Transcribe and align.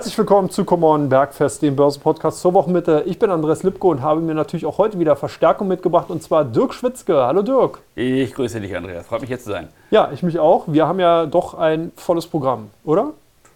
Herzlich 0.00 0.16
willkommen 0.16 0.48
zu 0.48 0.64
Come 0.64 0.86
On 0.86 1.10
Bergfest, 1.10 1.60
dem 1.60 1.76
Börsenpodcast 1.76 2.40
zur 2.40 2.54
Wochenmitte. 2.54 3.02
Ich 3.04 3.18
bin 3.18 3.30
Andreas 3.30 3.62
Lipko 3.64 3.90
und 3.90 4.00
habe 4.00 4.22
mir 4.22 4.34
natürlich 4.34 4.64
auch 4.64 4.78
heute 4.78 4.98
wieder 4.98 5.14
Verstärkung 5.14 5.68
mitgebracht 5.68 6.08
und 6.08 6.22
zwar 6.22 6.46
Dirk 6.46 6.72
Schwitzke. 6.72 7.16
Hallo 7.16 7.42
Dirk. 7.42 7.80
Ich 7.96 8.32
grüße 8.32 8.62
dich, 8.62 8.74
Andreas. 8.74 9.06
Freut 9.06 9.20
mich 9.20 9.28
hier 9.28 9.38
zu 9.38 9.50
sein. 9.50 9.68
Ja, 9.90 10.10
ich 10.10 10.22
mich 10.22 10.38
auch. 10.38 10.64
Wir 10.68 10.88
haben 10.88 11.00
ja 11.00 11.26
doch 11.26 11.52
ein 11.52 11.92
volles 11.96 12.26
Programm, 12.26 12.70
oder? 12.82 13.10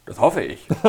Das 0.04 0.20
hoffe 0.20 0.42
ich. 0.42 0.68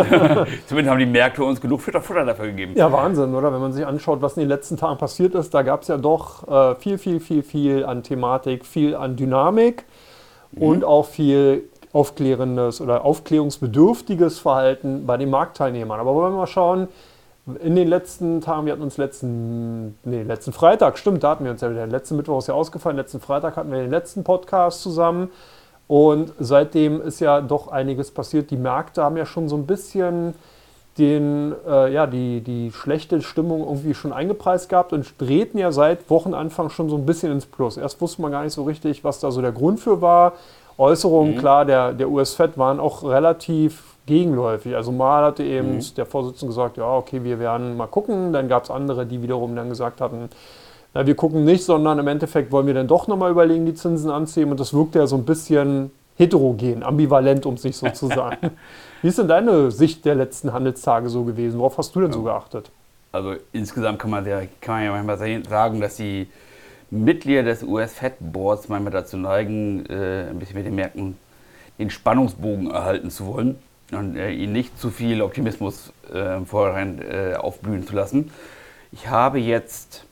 Zumindest 0.68 0.92
haben 0.92 1.00
die 1.00 1.06
Märkte 1.06 1.42
uns 1.42 1.62
genug 1.62 1.80
Futter, 1.80 2.02
Futter 2.02 2.26
dafür 2.26 2.48
gegeben. 2.48 2.74
Ja, 2.76 2.92
Wahnsinn, 2.92 3.34
oder? 3.34 3.54
Wenn 3.54 3.62
man 3.62 3.72
sich 3.72 3.86
anschaut, 3.86 4.22
was 4.22 4.36
in 4.36 4.42
den 4.42 4.50
letzten 4.50 4.76
Tagen 4.76 4.98
passiert 4.98 5.36
ist, 5.36 5.54
da 5.54 5.62
gab 5.62 5.84
es 5.84 5.88
ja 5.88 5.96
doch 5.96 6.46
äh, 6.50 6.76
viel, 6.76 6.98
viel, 6.98 7.22
viel, 7.22 7.44
viel 7.44 7.86
an 7.86 8.04
Thematik, 8.04 8.66
viel 8.66 8.94
an 8.94 9.16
Dynamik 9.16 9.86
mhm. 10.52 10.62
und 10.62 10.84
auch 10.84 11.06
viel 11.06 11.70
aufklärendes 11.96 12.82
oder 12.82 13.06
aufklärungsbedürftiges 13.06 14.40
Verhalten 14.40 15.06
bei 15.06 15.16
den 15.16 15.30
Marktteilnehmern. 15.30 15.98
Aber 15.98 16.14
wollen 16.14 16.34
wir 16.34 16.40
mal 16.40 16.48
schauen, 16.48 16.90
in 17.64 17.76
den 17.76 17.88
letzten 17.88 18.42
Tagen, 18.42 18.66
wir 18.66 18.74
hatten 18.74 18.82
uns 18.82 18.98
letzten, 18.98 19.98
nee, 20.04 20.24
letzten 20.24 20.52
Freitag, 20.52 20.98
stimmt, 20.98 21.24
da 21.24 21.30
hatten 21.30 21.46
wir 21.46 21.52
uns 21.52 21.62
ja 21.62 21.72
wieder, 21.72 21.88
letzten 21.88 22.18
Mittwoch 22.18 22.40
ist 22.40 22.48
ja 22.48 22.54
ausgefallen, 22.54 22.98
letzten 22.98 23.22
Freitag 23.22 23.56
hatten 23.56 23.72
wir 23.72 23.80
den 23.80 23.92
letzten 23.92 24.26
Podcast 24.26 24.82
zusammen 24.82 25.30
und 25.88 26.34
seitdem 26.38 27.02
ist 27.02 27.22
ja 27.22 27.40
doch 27.40 27.70
einiges 27.70 28.12
passiert. 28.12 28.52
Die 28.52 28.58
Märkte 28.58 29.02
haben 29.02 29.16
ja 29.16 29.26
schon 29.26 29.48
so 29.48 29.56
ein 29.56 29.66
bisschen 29.66 30.34
den, 30.98 31.56
äh, 31.66 31.94
ja, 31.94 32.08
die, 32.08 32.42
die 32.42 32.74
schlechte 32.74 33.22
Stimmung 33.22 33.62
irgendwie 33.62 33.94
schon 33.94 34.12
eingepreist 34.12 34.68
gehabt 34.68 34.92
und 34.92 35.14
drehten 35.18 35.60
ja 35.60 35.72
seit 35.72 36.10
Wochenanfang 36.10 36.70
schon 36.70 36.90
so 36.90 36.98
ein 36.98 37.06
bisschen 37.06 37.32
ins 37.32 37.46
Plus. 37.46 37.78
Erst 37.78 38.02
wusste 38.02 38.22
man 38.22 38.32
gar 38.32 38.44
nicht 38.44 38.54
so 38.54 38.64
richtig, 38.64 39.06
was 39.06 39.22
da 39.22 39.32
so 39.32 39.42
der 39.42 39.54
Grund 39.54 39.80
für 39.80 40.02
war. 40.02 40.34
Äußerungen, 40.78 41.36
mhm. 41.36 41.40
klar, 41.40 41.66
der, 41.66 41.94
der 41.94 42.10
US-Fed 42.10 42.58
waren 42.58 42.80
auch 42.80 43.04
relativ 43.04 43.96
gegenläufig. 44.06 44.76
Also 44.76 44.92
mal 44.92 45.24
hatte 45.24 45.44
eben 45.44 45.78
mhm. 45.78 45.96
der 45.96 46.06
Vorsitzende 46.06 46.48
gesagt, 46.48 46.78
ja, 46.78 46.96
okay, 46.96 47.24
wir 47.24 47.40
werden 47.40 47.78
mal 47.78 47.88
gucken. 47.88 48.34
Dann 48.34 48.48
gab 48.48 48.64
es 48.64 48.70
andere, 48.70 49.06
die 49.06 49.22
wiederum 49.22 49.56
dann 49.56 49.70
gesagt 49.70 50.02
hatten, 50.02 50.30
na, 50.94 51.06
wir 51.06 51.16
gucken 51.16 51.44
nicht, 51.44 51.64
sondern 51.64 52.00
im 52.00 52.08
Endeffekt 52.08 52.52
wollen 52.52 52.68
wir 52.68 52.74
dann 52.74 52.88
doch 52.88 53.08
nochmal 53.08 53.32
überlegen, 53.32 53.66
die 53.66 53.74
Zinsen 53.74 54.10
anziehen. 54.10 54.50
Und 54.52 54.60
das 54.60 54.74
wirkte 54.74 55.00
ja 55.00 55.08
so 55.08 55.16
ein 55.18 55.26
bisschen 55.26 55.92
heterogen, 56.18 56.84
ambivalent, 56.84 57.46
um 57.46 57.58
sich 57.58 57.76
so 57.76 57.90
zu 57.90 58.08
sagen. 58.08 58.52
Wie 59.02 59.10
ist 59.10 59.18
denn 59.18 59.28
deine 59.28 59.72
Sicht 59.72 60.06
der 60.06 60.16
letzten 60.16 60.54
Handelstage 60.54 61.10
so 61.10 61.24
gewesen? 61.24 61.60
Worauf 61.60 61.78
hast 61.78 61.96
du 61.96 62.02
denn 62.02 62.14
so 62.14 62.24
geachtet? 62.24 62.72
Also 63.12 63.36
insgesamt 63.52 64.00
kann 64.00 64.12
man, 64.12 64.26
ja, 64.26 64.42
kann 64.62 64.76
man 64.76 64.84
ja 64.84 65.04
manchmal 65.04 65.44
sagen, 65.44 65.82
dass 65.82 65.98
die 65.98 66.28
Mitglieder 66.90 67.44
des 67.44 67.64
US-Fed-Boards 67.64 68.70
manchmal 68.70 68.92
dazu 68.92 69.18
neigen, 69.18 69.86
äh, 69.88 70.30
ein 70.30 70.40
bisschen 70.40 70.56
mit 70.56 70.66
den 70.66 70.76
Märkten 70.76 71.18
den 71.80 71.90
Spannungsbogen 71.90 72.72
erhalten 72.72 73.12
zu 73.12 73.26
wollen 73.28 73.60
und 73.92 74.16
äh, 74.16 74.32
ihnen 74.32 74.54
nicht 74.54 74.80
zu 74.80 74.90
viel 74.90 75.22
Optimismus 75.22 75.92
äh, 76.14 76.38
im 76.38 76.46
Vorhinein 76.46 77.02
äh, 77.02 77.36
aufblühen 77.36 77.86
zu 77.86 77.96
lassen. 77.96 78.32
Ich 78.92 79.10
habe 79.10 79.40
jetzt 79.40 80.06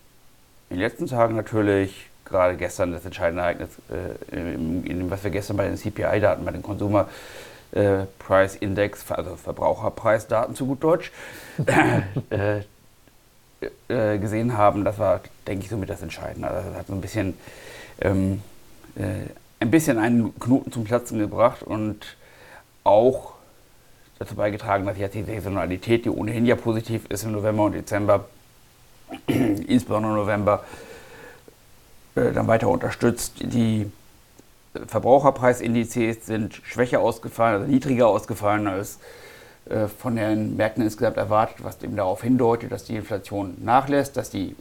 in 0.69 0.77
den 0.77 0.83
letzten 0.83 1.07
Tagen 1.07 1.35
natürlich, 1.35 2.09
gerade 2.25 2.57
gestern 2.57 2.91
das 2.91 3.05
entscheidende 3.05 3.44
Ereignis, 3.44 3.69
äh, 3.89 4.35
in, 4.35 4.83
in, 4.85 5.11
was 5.11 5.23
wir 5.23 5.31
gestern 5.31 5.57
bei 5.57 5.67
den 5.67 5.77
CPI-Daten, 5.77 6.44
bei 6.44 6.51
den 6.51 6.63
Consumer 6.63 7.07
äh, 7.71 8.05
Price 8.19 8.55
Index, 8.55 9.09
also 9.11 9.35
Verbraucherpreisdaten 9.35 10.55
zu 10.55 10.66
gut 10.66 10.83
Deutsch, 10.83 11.11
äh, 13.88 14.17
gesehen 14.17 14.58
haben, 14.58 14.83
das 14.86 15.00
war, 15.00 15.22
denke 15.47 15.64
ich, 15.64 15.69
somit 15.69 15.89
das 15.89 16.02
Entscheidende. 16.02 16.47
Also 16.50 16.69
das 16.69 16.80
hat 16.80 16.88
so 16.88 16.94
ein 16.94 17.02
bisschen, 17.02 17.38
ähm, 18.02 18.42
äh, 18.95 19.30
ein 19.59 19.72
bisschen 19.72 19.97
einen 19.97 20.38
Knoten 20.39 20.72
zum 20.72 20.83
Platzen 20.83 21.19
gebracht 21.19 21.63
und 21.63 22.18
auch 22.84 23.34
dazu 24.19 24.35
beigetragen, 24.35 24.85
dass 24.85 24.97
jetzt 24.97 25.16
die 25.16 25.24
Saisonalität, 25.24 26.06
die 26.06 26.09
ohnehin 26.09 26.46
ja 26.46 26.56
positiv 26.56 27.06
ist 27.09 27.24
im 27.24 27.31
November 27.31 27.66
und 27.66 27.74
Dezember, 27.74 28.25
insbesondere 29.28 30.13
November, 30.13 30.63
äh, 32.16 32.31
dann 32.31 32.47
weiter 32.47 32.69
unterstützt. 32.69 33.35
Die 33.41 33.91
Verbraucherpreisindizes 34.88 36.25
sind 36.25 36.62
schwächer 36.63 37.00
ausgefallen, 37.00 37.62
also 37.62 37.72
niedriger 37.72 38.07
ausgefallen 38.07 38.68
als 38.68 39.00
von 39.97 40.16
den 40.16 40.57
Märkten 40.57 40.84
insgesamt 40.84 41.18
erwartet, 41.18 41.63
was 41.63 41.81
eben 41.81 41.96
darauf 41.96 42.22
hindeutet, 42.22 42.72
dass 42.72 42.84
die 42.84 42.96
Inflation 42.96 43.56
nachlässt, 43.63 44.18
dass 44.18 44.29
die 44.29 44.56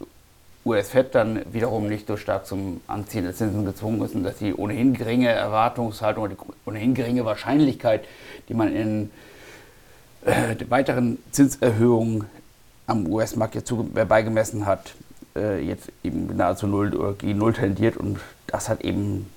US-Fed 0.65 1.15
dann 1.15 1.43
wiederum 1.53 1.89
nicht 1.89 2.07
so 2.07 2.17
stark 2.17 2.47
zum 2.47 2.81
Anziehen 2.87 3.25
der 3.25 3.35
Zinsen 3.35 3.65
gezwungen 3.65 4.03
ist 4.03 4.15
und 4.15 4.23
dass 4.23 4.37
die 4.37 4.55
ohnehin 4.55 4.95
geringe 4.95 5.29
Erwartungshaltung 5.29 6.25
oder 6.25 6.35
die 6.35 6.41
ohnehin 6.67 6.95
geringe 6.95 7.25
Wahrscheinlichkeit, 7.25 8.05
die 8.49 8.55
man 8.55 8.75
in 8.75 9.11
äh, 10.25 10.55
weiteren 10.69 11.19
Zinserhöhungen 11.33 12.27
am 12.87 13.07
US-Markt 13.09 13.57
jetzt 13.57 13.73
beigemessen 14.09 14.67
hat, 14.67 14.95
äh, 15.35 15.61
jetzt 15.61 15.91
eben 16.05 16.37
nahezu 16.37 16.69
null 16.69 17.17
gegen 17.19 17.39
null 17.39 17.55
tendiert 17.55 17.97
und 17.97 18.21
das 18.47 18.69
hat 18.69 18.83
eben 18.83 19.29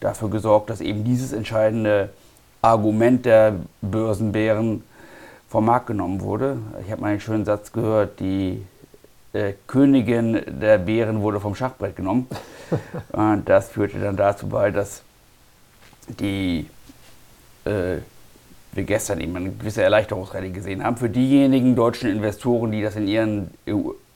dafür 0.00 0.28
gesorgt, 0.28 0.70
dass 0.70 0.80
eben 0.80 1.04
dieses 1.04 1.32
entscheidende 1.32 2.10
Argument 2.62 3.24
der 3.24 3.56
Börsenbären 3.80 4.82
vom 5.54 5.66
Markt 5.66 5.86
genommen 5.86 6.20
wurde. 6.20 6.58
Ich 6.84 6.90
habe 6.90 7.00
mal 7.00 7.12
einen 7.12 7.20
schönen 7.20 7.44
Satz 7.44 7.70
gehört, 7.70 8.18
die 8.18 8.60
äh, 9.32 9.52
Königin 9.68 10.42
der 10.48 10.78
Bären 10.78 11.22
wurde 11.22 11.38
vom 11.38 11.54
Schachbrett 11.54 11.94
genommen. 11.94 12.26
Und 13.12 13.48
das 13.48 13.68
führte 13.68 14.00
dann 14.00 14.16
dazu 14.16 14.48
bei, 14.48 14.72
dass 14.72 15.02
die, 16.08 16.66
äh, 17.64 17.98
wir 18.72 18.82
gestern 18.82 19.20
eben 19.20 19.36
eine 19.36 19.52
gewisse 19.52 19.84
Erleichterungsrallye 19.84 20.50
gesehen 20.50 20.82
haben. 20.82 20.96
Für 20.96 21.08
diejenigen 21.08 21.76
deutschen 21.76 22.10
Investoren, 22.10 22.72
die 22.72 22.82
das 22.82 22.96
in 22.96 23.06
ihren 23.06 23.52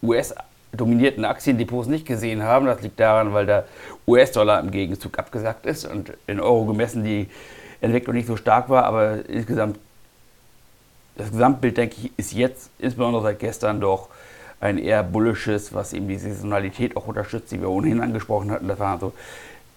US-dominierten 0.03 1.25
Aktiendepots 1.25 1.87
nicht 1.87 2.05
gesehen 2.05 2.43
haben, 2.43 2.67
das 2.67 2.83
liegt 2.83 2.99
daran, 2.99 3.33
weil 3.33 3.47
der 3.47 3.65
US-Dollar 4.09 4.59
im 4.59 4.73
Gegenzug 4.73 5.17
abgesackt 5.21 5.67
ist 5.67 5.87
und 5.87 6.15
in 6.27 6.41
Euro 6.41 6.65
gemessen 6.65 7.05
die 7.05 7.29
Entwicklung 7.81 8.17
nicht 8.17 8.27
so 8.27 8.35
stark 8.35 8.69
war, 8.69 8.83
aber 8.87 9.29
insgesamt 9.29 9.79
das 11.19 11.33
Gesamtbild, 11.33 11.77
denke 11.77 11.97
ich, 12.01 12.13
ist 12.17 12.33
jetzt, 12.33 12.71
insbesondere 12.79 13.23
seit 13.23 13.41
gestern, 13.41 13.81
doch 13.81 14.09
ein 14.61 14.79
eher 14.79 15.03
bullisches, 15.03 15.75
was 15.75 15.93
eben 15.93 16.09
die 16.09 16.17
Saisonalität 16.17 16.97
auch 16.97 17.07
unterstützt, 17.07 17.53
die 17.53 17.61
wir 17.61 17.69
ohnehin 17.69 18.01
angesprochen 18.01 18.51
hatten. 18.51 18.67
Das 18.67 18.79
war 18.79 18.99
so 18.99 19.13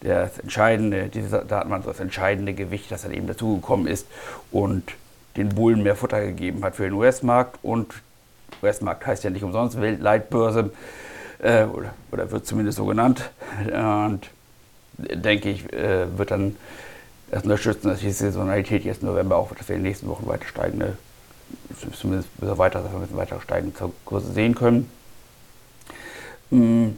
das 0.01 0.39
entscheidende, 0.39 1.09
diese 1.09 1.29
so 1.29 1.37
das 1.43 1.99
entscheidende 1.99 2.53
Gewicht, 2.53 2.91
das 2.91 3.03
dann 3.03 3.11
eben 3.11 3.27
dazugekommen 3.27 3.87
ist 3.87 4.07
und 4.51 4.83
den 5.37 5.49
Bullen 5.49 5.83
mehr 5.83 5.95
Futter 5.95 6.21
gegeben 6.21 6.63
hat 6.63 6.75
für 6.75 6.83
den 6.83 6.93
US-Markt. 6.93 7.59
Und 7.63 7.93
US-Markt 8.63 9.05
heißt 9.05 9.23
ja 9.23 9.29
nicht 9.29 9.43
umsonst 9.43 9.79
Weltleitbörse 9.79 10.71
äh, 11.39 11.65
oder, 11.65 11.93
oder 12.11 12.31
wird 12.31 12.45
zumindest 12.45 12.77
so 12.77 12.85
genannt. 12.85 13.29
Und 13.67 14.29
denke 14.97 15.49
ich, 15.49 15.71
äh, 15.73 16.17
wird 16.17 16.31
dann 16.31 16.55
das 17.31 17.43
unterstützen, 17.43 17.87
dass 17.87 17.99
die 17.99 18.11
Saisonalität 18.11 18.83
jetzt 18.83 19.01
im 19.01 19.09
November 19.09 19.37
auch, 19.37 19.55
dass 19.55 19.69
wir 19.69 19.75
in 19.75 19.81
den 19.81 19.89
nächsten 19.89 20.07
Wochen 20.07 20.27
weiter 20.27 20.45
steigende 20.45 20.97
zumindest 21.93 22.29
weiter, 22.39 22.81
dass 22.81 22.91
wir 22.91 22.97
ein 22.97 23.01
bisschen 23.01 23.17
weiter 23.17 23.39
steigende 23.41 23.77
Kurse 24.05 24.31
sehen 24.31 24.55
können. 24.55 24.89
Mhm. 26.49 26.97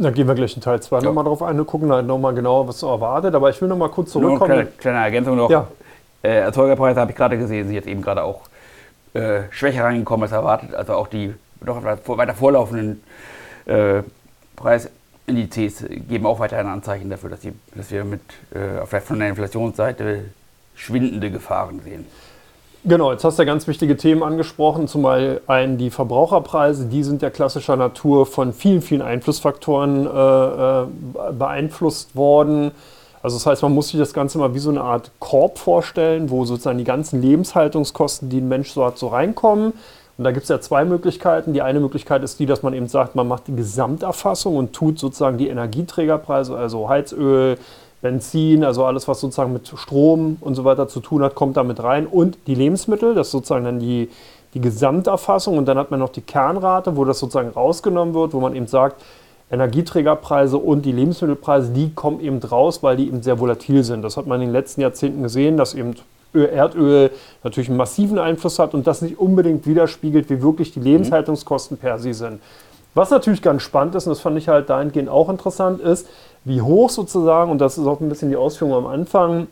Da 0.00 0.10
gehen 0.10 0.28
wir 0.28 0.34
gleich 0.34 0.54
in 0.54 0.62
Teil 0.62 0.80
2 0.80 0.98
ja. 0.98 1.02
nochmal 1.02 1.24
drauf 1.24 1.42
ein 1.42 1.58
und 1.58 1.66
gucken 1.66 1.90
halt 1.90 2.06
nochmal 2.06 2.32
genauer, 2.32 2.68
was 2.68 2.78
so 2.78 2.88
erwartet. 2.88 3.34
Aber 3.34 3.50
ich 3.50 3.60
will 3.60 3.68
nochmal 3.68 3.88
kurz 3.88 4.12
zurückkommen. 4.12 4.38
Nur 4.38 4.58
eine 4.58 4.66
kleine, 4.66 4.78
kleine 4.78 4.98
Ergänzung 4.98 5.36
noch. 5.36 5.50
Ja. 5.50 5.66
Äh, 6.22 6.38
Erzeugerpreise 6.40 7.00
habe 7.00 7.10
ich 7.10 7.16
gerade 7.16 7.36
gesehen, 7.36 7.66
sind 7.66 7.74
jetzt 7.74 7.88
eben 7.88 8.02
gerade 8.02 8.22
auch 8.22 8.42
äh, 9.14 9.42
schwächer 9.50 9.84
reingekommen 9.84 10.24
als 10.24 10.32
erwartet. 10.32 10.74
Also 10.74 10.94
auch 10.94 11.08
die 11.08 11.34
noch 11.60 11.82
weiter 11.82 12.34
vorlaufenden 12.34 13.02
äh, 13.66 14.02
Preisindizes 14.54 15.84
geben 15.88 16.26
auch 16.26 16.38
weiterhin 16.38 16.66
Anzeichen 16.66 17.10
dafür, 17.10 17.30
dass, 17.30 17.40
die, 17.40 17.52
dass 17.74 17.90
wir 17.90 18.04
mit 18.04 18.20
äh, 18.52 18.86
vielleicht 18.86 19.06
von 19.06 19.18
der 19.18 19.28
Inflationsseite 19.28 20.26
schwindende 20.76 21.30
Gefahren 21.30 21.80
sehen. 21.80 22.06
Genau, 22.88 23.12
jetzt 23.12 23.22
hast 23.22 23.38
du 23.38 23.42
ja 23.42 23.46
ganz 23.46 23.66
wichtige 23.66 23.98
Themen 23.98 24.22
angesprochen. 24.22 24.88
Zum 24.88 25.04
einen 25.04 25.76
die 25.76 25.90
Verbraucherpreise, 25.90 26.86
die 26.86 27.02
sind 27.02 27.20
ja 27.20 27.28
klassischer 27.28 27.76
Natur 27.76 28.24
von 28.24 28.54
vielen, 28.54 28.80
vielen 28.80 29.02
Einflussfaktoren 29.02 30.06
äh, 30.06 30.80
äh, 30.80 31.32
beeinflusst 31.32 32.16
worden. 32.16 32.70
Also 33.22 33.36
das 33.36 33.44
heißt, 33.44 33.62
man 33.62 33.74
muss 33.74 33.88
sich 33.88 34.00
das 34.00 34.14
Ganze 34.14 34.38
mal 34.38 34.54
wie 34.54 34.58
so 34.58 34.70
eine 34.70 34.80
Art 34.80 35.10
Korb 35.18 35.58
vorstellen, 35.58 36.30
wo 36.30 36.46
sozusagen 36.46 36.78
die 36.78 36.84
ganzen 36.84 37.20
Lebenshaltungskosten, 37.20 38.30
die 38.30 38.40
ein 38.40 38.48
Mensch 38.48 38.70
so 38.70 38.82
hat, 38.86 38.96
so 38.96 39.08
reinkommen. 39.08 39.74
Und 40.16 40.24
da 40.24 40.30
gibt 40.30 40.44
es 40.44 40.48
ja 40.48 40.58
zwei 40.58 40.86
Möglichkeiten. 40.86 41.52
Die 41.52 41.60
eine 41.60 41.80
Möglichkeit 41.80 42.22
ist 42.22 42.40
die, 42.40 42.46
dass 42.46 42.62
man 42.62 42.72
eben 42.72 42.88
sagt, 42.88 43.14
man 43.14 43.28
macht 43.28 43.48
die 43.48 43.54
Gesamterfassung 43.54 44.56
und 44.56 44.72
tut 44.72 44.98
sozusagen 44.98 45.36
die 45.36 45.48
Energieträgerpreise, 45.48 46.56
also 46.56 46.88
Heizöl, 46.88 47.58
Benzin, 48.00 48.64
also 48.64 48.84
alles, 48.84 49.08
was 49.08 49.20
sozusagen 49.20 49.52
mit 49.52 49.68
Strom 49.68 50.36
und 50.40 50.54
so 50.54 50.64
weiter 50.64 50.88
zu 50.88 51.00
tun 51.00 51.22
hat, 51.22 51.34
kommt 51.34 51.56
da 51.56 51.64
mit 51.64 51.82
rein. 51.82 52.06
Und 52.06 52.38
die 52.46 52.54
Lebensmittel, 52.54 53.14
das 53.14 53.28
ist 53.28 53.32
sozusagen 53.32 53.64
dann 53.64 53.80
die, 53.80 54.08
die 54.54 54.60
Gesamterfassung. 54.60 55.58
Und 55.58 55.66
dann 55.66 55.78
hat 55.78 55.90
man 55.90 56.00
noch 56.00 56.10
die 56.10 56.20
Kernrate, 56.20 56.96
wo 56.96 57.04
das 57.04 57.18
sozusagen 57.18 57.48
rausgenommen 57.50 58.14
wird, 58.14 58.32
wo 58.34 58.40
man 58.40 58.54
eben 58.54 58.68
sagt, 58.68 59.02
Energieträgerpreise 59.50 60.58
und 60.58 60.84
die 60.84 60.92
Lebensmittelpreise, 60.92 61.72
die 61.72 61.92
kommen 61.94 62.20
eben 62.20 62.38
raus, 62.38 62.82
weil 62.82 62.96
die 62.96 63.08
eben 63.08 63.22
sehr 63.22 63.40
volatil 63.40 63.82
sind. 63.82 64.02
Das 64.02 64.16
hat 64.16 64.26
man 64.26 64.40
in 64.40 64.48
den 64.48 64.52
letzten 64.52 64.82
Jahrzehnten 64.82 65.22
gesehen, 65.22 65.56
dass 65.56 65.74
eben 65.74 65.94
Erdöl 66.34 67.10
natürlich 67.42 67.68
einen 67.68 67.78
massiven 67.78 68.18
Einfluss 68.18 68.58
hat 68.58 68.74
und 68.74 68.86
das 68.86 69.00
nicht 69.00 69.18
unbedingt 69.18 69.66
widerspiegelt, 69.66 70.28
wie 70.28 70.42
wirklich 70.42 70.72
die 70.72 70.80
Lebenshaltungskosten 70.80 71.78
per 71.78 71.98
se 71.98 72.12
sind. 72.12 72.40
Was 72.94 73.10
natürlich 73.10 73.42
ganz 73.42 73.62
spannend 73.62 73.94
ist, 73.94 74.06
und 74.06 74.10
das 74.10 74.20
fand 74.20 74.36
ich 74.36 74.48
halt 74.48 74.68
dahingehend 74.68 75.08
auch 75.08 75.28
interessant, 75.28 75.80
ist, 75.80 76.08
wie 76.44 76.62
hoch 76.62 76.90
sozusagen, 76.90 77.50
und 77.50 77.58
das 77.58 77.78
ist 77.78 77.86
auch 77.86 78.00
ein 78.00 78.08
bisschen 78.08 78.30
die 78.30 78.36
Ausführung 78.36 78.74
am 78.74 78.86
Anfang, 78.86 79.48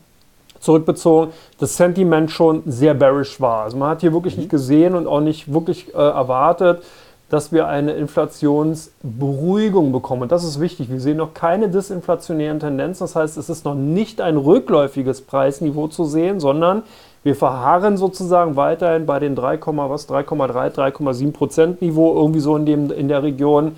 zurückbezogen, 0.59 1.31
das 1.59 1.77
Sentiment 1.77 2.31
schon 2.31 2.63
sehr 2.65 2.93
bearish 2.93 3.39
war. 3.39 3.63
Also 3.63 3.77
man 3.77 3.89
hat 3.89 4.01
hier 4.01 4.13
wirklich 4.13 4.37
nicht 4.37 4.49
gesehen 4.49 4.95
und 4.95 5.07
auch 5.07 5.21
nicht 5.21 5.53
wirklich 5.53 5.93
äh, 5.93 5.97
erwartet, 5.97 6.83
dass 7.29 7.51
wir 7.51 7.67
eine 7.67 7.91
Inflationsberuhigung 7.93 9.91
bekommen. 9.91 10.23
Und 10.23 10.31
das 10.31 10.45
ist 10.45 10.61
wichtig. 10.61 10.89
Wir 10.89 11.01
sehen 11.01 11.17
noch 11.17 11.33
keine 11.33 11.67
disinflationären 11.69 12.59
Tendenzen. 12.59 13.03
Das 13.03 13.15
heißt, 13.15 13.37
es 13.37 13.49
ist 13.49 13.65
noch 13.65 13.75
nicht 13.75 14.21
ein 14.21 14.37
rückläufiges 14.37 15.21
Preisniveau 15.21 15.87
zu 15.89 16.05
sehen, 16.05 16.39
sondern 16.39 16.83
wir 17.23 17.35
verharren 17.35 17.97
sozusagen 17.97 18.55
weiterhin 18.55 19.05
bei 19.05 19.19
den 19.19 19.35
3, 19.35 19.59
was 19.59 20.07
3,3, 20.07 20.73
3,7 20.73 21.33
Prozent 21.33 21.81
Niveau 21.81 22.15
irgendwie 22.15 22.39
so 22.39 22.55
in, 22.55 22.65
dem, 22.65 22.91
in 22.91 23.09
der 23.09 23.23
Region. 23.23 23.75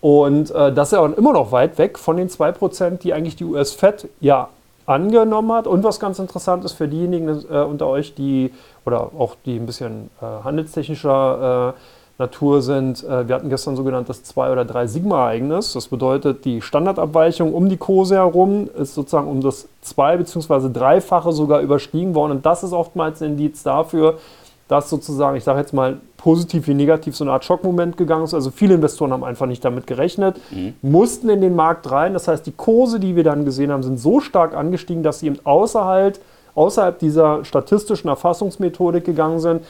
Und 0.00 0.50
äh, 0.50 0.72
das 0.72 0.88
ist 0.88 0.98
ja 0.98 1.04
immer 1.06 1.32
noch 1.32 1.52
weit 1.52 1.78
weg 1.78 1.98
von 1.98 2.16
den 2.16 2.28
2 2.28 2.52
Prozent, 2.52 3.04
die 3.04 3.12
eigentlich 3.12 3.36
die 3.36 3.44
US-Fed 3.44 4.08
ja 4.20 4.48
angenommen 4.86 5.52
hat. 5.52 5.66
Und 5.66 5.82
was 5.84 5.98
ganz 6.00 6.18
interessant 6.18 6.64
ist 6.64 6.72
für 6.72 6.88
diejenigen 6.88 7.28
äh, 7.50 7.58
unter 7.62 7.86
euch, 7.88 8.14
die 8.14 8.52
oder 8.84 9.10
auch 9.18 9.34
die 9.44 9.56
ein 9.56 9.66
bisschen 9.66 10.10
äh, 10.20 10.44
handelstechnischer 10.44 11.74
äh, 11.74 11.80
Natur 12.18 12.62
sind. 12.62 13.04
Äh, 13.04 13.28
wir 13.28 13.34
hatten 13.34 13.50
gestern 13.50 13.76
sogenanntes 13.76 14.22
2 14.24 14.52
oder 14.52 14.64
3 14.64 14.86
Sigma-Ereignis. 14.86 15.72
Das 15.72 15.88
bedeutet, 15.88 16.44
die 16.44 16.62
Standardabweichung 16.62 17.52
um 17.52 17.68
die 17.68 17.76
Kurse 17.76 18.14
herum 18.16 18.70
ist 18.78 18.94
sozusagen 18.94 19.28
um 19.28 19.40
das 19.40 19.68
zwei- 19.82 20.16
bzw. 20.16 20.70
dreifache 20.72 21.32
sogar 21.32 21.60
überstiegen 21.60 22.14
worden. 22.14 22.32
Und 22.32 22.46
das 22.46 22.62
ist 22.62 22.72
oftmals 22.72 23.20
ein 23.22 23.32
Indiz 23.32 23.62
dafür, 23.62 24.18
dass 24.68 24.90
sozusagen, 24.90 25.36
ich 25.36 25.44
sage 25.44 25.60
jetzt 25.60 25.72
mal 25.72 25.98
positiv 26.16 26.66
wie 26.66 26.74
negativ, 26.74 27.16
so 27.16 27.24
eine 27.24 27.32
Art 27.32 27.44
Schockmoment 27.44 27.96
gegangen 27.96 28.24
ist. 28.24 28.34
Also 28.34 28.50
viele 28.50 28.74
Investoren 28.74 29.12
haben 29.12 29.22
einfach 29.22 29.46
nicht 29.46 29.64
damit 29.64 29.86
gerechnet, 29.86 30.40
mhm. 30.50 30.74
mussten 30.82 31.28
in 31.28 31.40
den 31.40 31.54
Markt 31.54 31.90
rein. 31.90 32.14
Das 32.14 32.26
heißt, 32.26 32.44
die 32.46 32.52
Kurse, 32.52 32.98
die 32.98 33.14
wir 33.14 33.22
dann 33.24 33.44
gesehen 33.44 33.70
haben, 33.70 33.82
sind 33.82 33.98
so 33.98 34.20
stark 34.20 34.54
angestiegen, 34.54 35.02
dass 35.02 35.20
sie 35.20 35.26
eben 35.26 35.38
außerhalb, 35.44 36.18
außerhalb 36.56 36.98
dieser 36.98 37.44
statistischen 37.44 38.08
Erfassungsmethodik 38.08 39.04
gegangen 39.04 39.38
sind. 39.38 39.62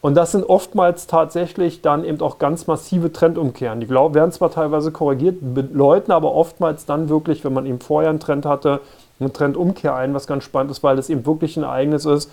Und 0.00 0.14
das 0.16 0.32
sind 0.32 0.44
oftmals 0.44 1.06
tatsächlich 1.06 1.80
dann 1.80 2.04
eben 2.04 2.20
auch 2.20 2.38
ganz 2.38 2.66
massive 2.66 3.10
Trendumkehren. 3.10 3.80
Die 3.80 3.86
glaub, 3.86 4.12
werden 4.14 4.32
zwar 4.32 4.50
teilweise 4.50 4.92
korrigiert, 4.92 5.38
bedeuten 5.40 6.12
aber 6.12 6.34
oftmals 6.34 6.84
dann 6.84 7.08
wirklich, 7.08 7.42
wenn 7.42 7.54
man 7.54 7.64
eben 7.64 7.80
vorher 7.80 8.10
einen 8.10 8.20
Trend 8.20 8.44
hatte, 8.44 8.80
eine 9.18 9.32
Trendumkehr 9.32 9.94
ein, 9.94 10.12
was 10.12 10.26
ganz 10.26 10.44
spannend 10.44 10.70
ist, 10.70 10.82
weil 10.82 10.96
das 10.96 11.08
eben 11.08 11.24
wirklich 11.24 11.56
ein 11.56 11.62
Ereignis 11.62 12.04
ist, 12.04 12.30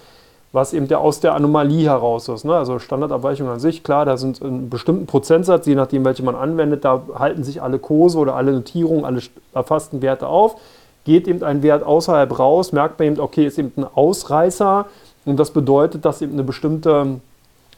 was 0.53 0.73
eben 0.73 0.87
der 0.87 0.99
aus 0.99 1.21
der 1.21 1.33
Anomalie 1.33 1.85
heraus 1.89 2.27
ist. 2.27 2.43
Ne? 2.43 2.53
Also 2.53 2.79
Standardabweichung 2.79 3.47
an 3.47 3.59
sich, 3.59 3.83
klar, 3.83 4.05
da 4.05 4.17
sind 4.17 4.41
ein 4.41 4.69
bestimmten 4.69 5.05
Prozentsatz, 5.05 5.65
je 5.65 5.75
nachdem, 5.75 6.03
welche 6.03 6.23
man 6.23 6.35
anwendet, 6.35 6.83
da 6.83 7.01
halten 7.15 7.43
sich 7.43 7.61
alle 7.61 7.79
Kurse 7.79 8.17
oder 8.17 8.35
alle 8.35 8.51
Notierungen, 8.51 9.05
alle 9.05 9.21
erfassten 9.53 10.01
Werte 10.01 10.27
auf. 10.27 10.57
Geht 11.05 11.27
eben 11.27 11.43
ein 11.43 11.63
Wert 11.63 11.83
außerhalb 11.83 12.37
raus, 12.37 12.73
merkt 12.73 12.99
man 12.99 13.07
eben, 13.07 13.19
okay, 13.19 13.45
ist 13.45 13.57
eben 13.57 13.71
ein 13.77 13.85
Ausreißer 13.95 14.85
und 15.25 15.39
das 15.39 15.51
bedeutet, 15.51 16.03
dass 16.03 16.21
eben 16.21 16.33
eine 16.33 16.43
bestimmte 16.43 17.19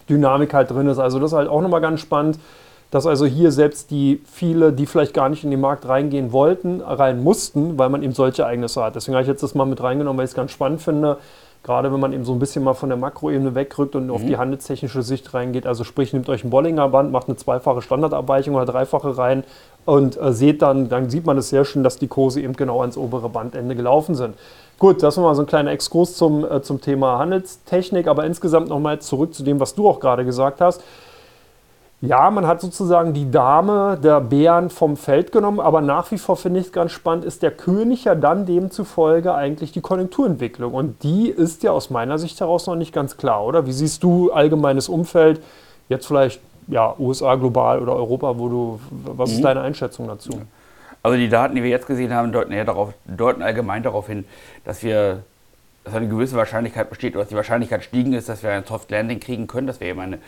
Dynamik 0.10 0.54
halt 0.54 0.72
drin 0.72 0.88
ist. 0.88 0.98
Also 0.98 1.20
das 1.20 1.31
ist 1.31 1.38
halt 1.38 1.50
auch 1.50 1.62
nochmal 1.62 1.81
ganz 1.81 2.00
spannend, 2.00 2.40
dass 2.90 3.06
also 3.06 3.25
hier 3.25 3.52
selbst 3.52 3.92
die 3.92 4.22
viele, 4.25 4.74
die 4.74 4.86
vielleicht 4.86 5.14
gar 5.14 5.30
nicht 5.30 5.44
in 5.44 5.52
den 5.52 5.62
Markt 5.62 5.88
reingehen 5.88 6.31
wollten, 6.31 6.81
rein 6.81 7.24
mussten, 7.24 7.78
weil 7.78 7.90
man 7.90 8.04
eben 8.04 8.14
solche 8.14 8.44
Ereignisse 8.44 8.84
hat. 8.84 8.96
Deswegen 8.96 9.16
habe 9.16 9.24
ich 9.24 9.28
jetzt 9.28 9.42
das 9.42 9.56
mal 9.56 9.66
mit 9.66 9.81
reingenommen, 9.81 10.18
weil 10.18 10.25
ich 10.25 10.31
es 10.31 10.36
ganz 10.36 10.52
spannend 10.52 10.81
finde. 10.81 11.18
Gerade 11.63 11.94
wenn 11.94 12.00
man 12.00 12.12
eben 12.12 12.25
so 12.25 12.33
ein 12.33 12.39
bisschen 12.39 12.63
mal 12.63 12.74
von 12.74 12.89
der 12.89 12.98
Makroebene 12.98 13.56
wegrückt 13.56 13.95
und 13.95 14.07
mhm. 14.07 14.12
auf 14.12 14.25
die 14.25 14.38
handelstechnische 14.38 15.01
Sicht 15.01 15.33
reingeht. 15.33 15.65
Also 15.65 15.86
sprich, 15.86 16.12
nehmt 16.12 16.27
euch 16.27 16.44
ein 16.44 16.50
Bollinger 16.50 16.89
Band, 16.89 17.12
macht 17.12 17.30
eine 17.30 17.38
zweifache 17.38 17.81
Standardabweichung 17.81 18.56
oder 18.56 18.65
dreifache 18.65 19.18
rein 19.18 19.45
und 19.86 20.19
äh, 20.19 20.33
seht 20.33 20.62
dann, 20.62 20.89
dann 20.89 21.10
sieht 21.10 21.25
man 21.25 21.38
es 21.38 21.50
sehr 21.50 21.63
schön, 21.63 21.83
dass 21.83 21.98
die 21.98 22.07
Kurse 22.07 22.42
eben 22.42 22.54
genau 22.54 22.81
ans 22.81 22.98
obere 22.98 23.30
Bandende 23.30 23.75
gelaufen 23.75 24.15
sind. 24.15 24.36
Gut, 24.77 25.01
das 25.01 25.15
war 25.15 25.24
mal 25.24 25.36
so 25.36 25.44
ein 25.44 25.48
kleiner 25.48 25.71
Exkurs 25.71 26.18
zum, 26.18 26.44
äh, 26.44 26.62
zum 26.62 26.81
Thema 26.81 27.18
Handelstechnik, 27.18 28.07
aber 28.07 28.25
insgesamt 28.25 28.68
nochmal 28.68 29.00
zurück 29.00 29.33
zu 29.33 29.44
dem, 29.44 29.62
was 29.62 29.74
du 29.74 29.88
auch 29.88 30.01
gerade 30.01 30.25
gesagt 30.25 30.60
hast. 30.60 30.83
Ja, 32.05 32.29
man 32.31 32.45
hat 32.45 32.59
sozusagen 32.59 33.13
die 33.13 33.31
Dame 33.31 33.97
der 33.97 34.19
Bären 34.19 34.69
vom 34.69 34.97
Feld 34.97 35.31
genommen, 35.31 35.61
aber 35.61 35.79
nach 35.79 36.11
wie 36.11 36.17
vor 36.17 36.35
finde 36.35 36.59
ich 36.59 36.65
es 36.65 36.71
ganz 36.73 36.91
spannend, 36.91 37.23
ist 37.23 37.41
der 37.41 37.51
König 37.51 38.03
ja 38.03 38.13
dann 38.13 38.45
demzufolge 38.45 39.33
eigentlich 39.33 39.71
die 39.71 39.79
Konjunkturentwicklung. 39.79 40.73
Und 40.73 41.01
die 41.03 41.29
ist 41.29 41.63
ja 41.63 41.71
aus 41.71 41.89
meiner 41.89 42.19
Sicht 42.19 42.41
heraus 42.41 42.67
noch 42.67 42.75
nicht 42.75 42.94
ganz 42.94 43.15
klar, 43.15 43.45
oder? 43.45 43.65
Wie 43.67 43.71
siehst 43.71 44.03
du 44.03 44.33
allgemeines 44.33 44.89
Umfeld, 44.89 45.41
jetzt 45.88 46.05
vielleicht 46.05 46.41
ja, 46.67 46.94
USA 47.00 47.35
global 47.35 47.81
oder 47.81 47.95
Europa, 47.95 48.38
wo 48.38 48.50
du, 48.50 48.79
was 48.91 49.31
ist 49.31 49.38
mhm. 49.38 49.44
deine 49.44 49.61
Einschätzung 49.61 50.05
dazu? 50.09 50.41
Also 51.03 51.17
die 51.17 51.29
Daten, 51.29 51.55
die 51.55 51.63
wir 51.63 51.69
jetzt 51.69 51.88
gesehen 51.88 52.13
haben, 52.13 52.33
deuten, 52.33 52.51
eher 52.51 52.65
darauf, 52.65 52.94
deuten 53.05 53.41
allgemein 53.41 53.81
darauf 53.81 54.07
hin, 54.07 54.25
dass 54.65 54.83
wir 54.83 55.23
dass 55.83 55.95
eine 55.95 56.07
gewisse 56.07 56.35
Wahrscheinlichkeit 56.35 56.89
besteht 56.89 57.13
oder 57.13 57.24
dass 57.24 57.30
die 57.30 57.35
Wahrscheinlichkeit 57.35 57.83
stiegen 57.83 58.13
ist, 58.13 58.30
dass 58.30 58.44
wir 58.44 58.51
ein 58.51 58.65
Soft 58.65 58.89
Landing 58.91 59.19
kriegen 59.19 59.47
können, 59.47 59.68
dass 59.68 59.80
wir 59.80 59.88
eben 59.88 60.00
eine 60.00 60.19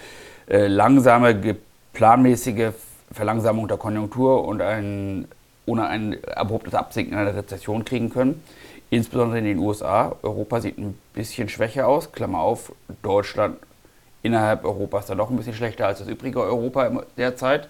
äh, 0.47 0.67
langsame, 0.67 1.55
planmäßige 1.93 2.71
Verlangsamung 3.11 3.67
der 3.67 3.77
Konjunktur 3.77 4.45
und 4.45 4.61
ein, 4.61 5.27
ohne 5.65 5.87
ein 5.87 6.17
abruptes 6.35 6.73
Absinken 6.73 7.15
einer 7.15 7.35
Rezession 7.35 7.85
kriegen 7.85 8.09
können. 8.09 8.43
Insbesondere 8.89 9.39
in 9.39 9.45
den 9.45 9.59
USA. 9.59 10.15
Europa 10.21 10.61
sieht 10.61 10.77
ein 10.77 10.97
bisschen 11.13 11.49
schwächer 11.49 11.87
aus. 11.87 12.11
Klammer 12.11 12.39
auf, 12.39 12.71
Deutschland 13.01 13.57
innerhalb 14.21 14.65
Europas 14.65 15.05
dann 15.05 15.19
doch 15.19 15.29
ein 15.29 15.37
bisschen 15.37 15.53
schlechter 15.53 15.87
als 15.87 15.99
das 15.99 16.07
übrige 16.07 16.41
Europa 16.41 17.03
derzeit. 17.17 17.69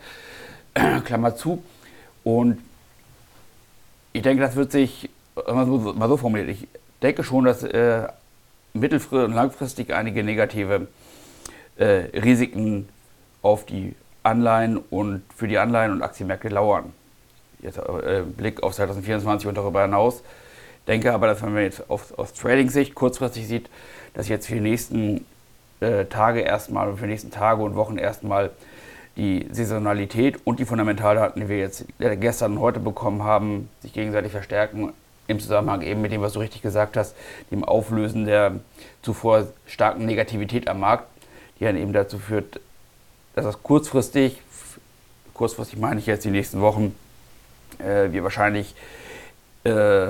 Klammer 1.06 1.36
zu. 1.36 1.64
Und 2.24 2.60
ich 4.14 4.22
denke, 4.22 4.42
das 4.42 4.56
wird 4.56 4.72
sich, 4.72 5.10
mal 5.48 6.08
so 6.08 6.18
formuliert, 6.18 6.50
ich 6.50 6.68
denke 7.02 7.24
schon, 7.24 7.46
dass 7.46 7.64
äh, 7.64 8.08
mittelfristig 8.74 9.28
und 9.28 9.34
langfristig 9.34 9.94
einige 9.94 10.24
negative 10.24 10.88
äh, 11.78 11.86
Risiken 12.14 12.90
auf 13.42 13.66
die 13.66 13.96
Anleihen 14.24 14.78
und 14.78 15.24
für 15.36 15.48
die 15.48 15.58
Anleihen 15.58 15.92
und 15.92 16.02
Aktienmärkte 16.02 16.50
lauern. 16.50 16.94
Jetzt 17.62 17.78
äh, 17.78 18.24
Blick 18.26 18.64
auf 18.64 18.74
2024 18.74 19.48
und 19.48 19.56
darüber 19.56 19.84
hinaus. 19.84 20.24
Denke 20.88 21.14
aber, 21.14 21.28
dass 21.28 21.42
wenn 21.42 21.54
man 21.54 21.64
jetzt 21.64 21.90
auf, 21.90 22.18
aus 22.18 22.34
Trading-Sicht 22.34 22.96
kurzfristig 22.96 23.48
sieht, 23.48 23.70
dass 24.14 24.28
jetzt 24.28 24.48
für 24.48 24.56
die 24.56 24.62
nächsten 24.62 25.26
äh, 25.80 26.06
Tage 26.06 26.42
erstmal 26.42 26.90
und 26.90 26.98
für 26.98 27.06
die 27.06 27.12
nächsten 27.12 27.32
Tage 27.32 27.64
und 27.64 27.76
Wochen 27.76 27.98
erstmal 27.98 28.52
die 29.18 29.48
Saisonalität 29.52 30.40
und 30.44 30.60
die 30.60 30.66
Fundamentaldaten, 30.66 31.42
die 31.42 31.50
wir 31.50 31.58
jetzt 31.58 31.86
gestern 31.98 32.54
und 32.54 32.60
heute 32.60 32.80
bekommen 32.80 33.24
haben, 33.24 33.70
sich 33.82 33.94
gegenseitig 33.94 34.32
verstärken 34.32 34.92
im 35.28 35.40
Zusammenhang 35.40 35.82
eben 35.82 36.02
mit 36.02 36.12
dem, 36.12 36.22
was 36.22 36.34
du 36.34 36.40
richtig 36.40 36.62
gesagt 36.62 36.98
hast, 36.98 37.16
dem 37.52 37.64
Auflösen 37.64 38.26
der 38.26 38.60
zuvor 39.02 39.48
starken 39.66 40.06
Negativität 40.06 40.68
am 40.68 40.80
Markt, 40.80 41.08
die 41.60 41.64
dann 41.64 41.78
eben 41.78 41.94
dazu 41.94 42.20
führt, 42.20 42.60
dass 43.34 43.46
das 43.46 43.64
kurzfristig, 43.64 44.42
kurzfristig 45.34 45.80
meine 45.80 46.00
ich 46.00 46.06
jetzt 46.06 46.26
die 46.26 46.32
nächsten 46.32 46.62
Wochen, 46.62 46.96
äh, 47.80 48.12
wir 48.12 48.24
wahrscheinlich 48.24 48.76
äh, 49.64 50.10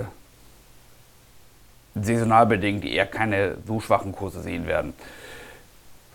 saisonal 1.95 2.45
bedingt 2.45 2.83
eher 2.85 3.05
keine 3.05 3.57
so 3.65 3.79
schwachen 3.79 4.11
Kurse 4.11 4.41
sehen 4.41 4.67
werden. 4.67 4.93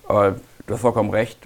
Aber 0.07 0.37
du 0.67 0.75
hast 0.75 0.81
vollkommen 0.81 1.11
recht, 1.11 1.39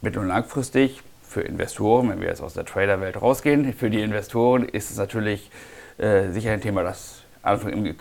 mittel- 0.00 0.20
und 0.20 0.28
langfristig 0.28 1.02
für 1.22 1.42
Investoren, 1.42 2.08
wenn 2.08 2.20
wir 2.20 2.28
jetzt 2.28 2.40
aus 2.40 2.54
der 2.54 2.64
Trader-Welt 2.64 3.20
rausgehen, 3.20 3.74
für 3.74 3.90
die 3.90 4.00
Investoren 4.00 4.64
ist 4.64 4.90
es 4.90 4.96
natürlich 4.96 5.50
äh, 5.98 6.30
sicher 6.30 6.52
ein 6.52 6.60
Thema, 6.60 6.82
das 6.82 7.22
Anfang 7.42 7.72
im 7.72 7.86
äh, 7.86 7.92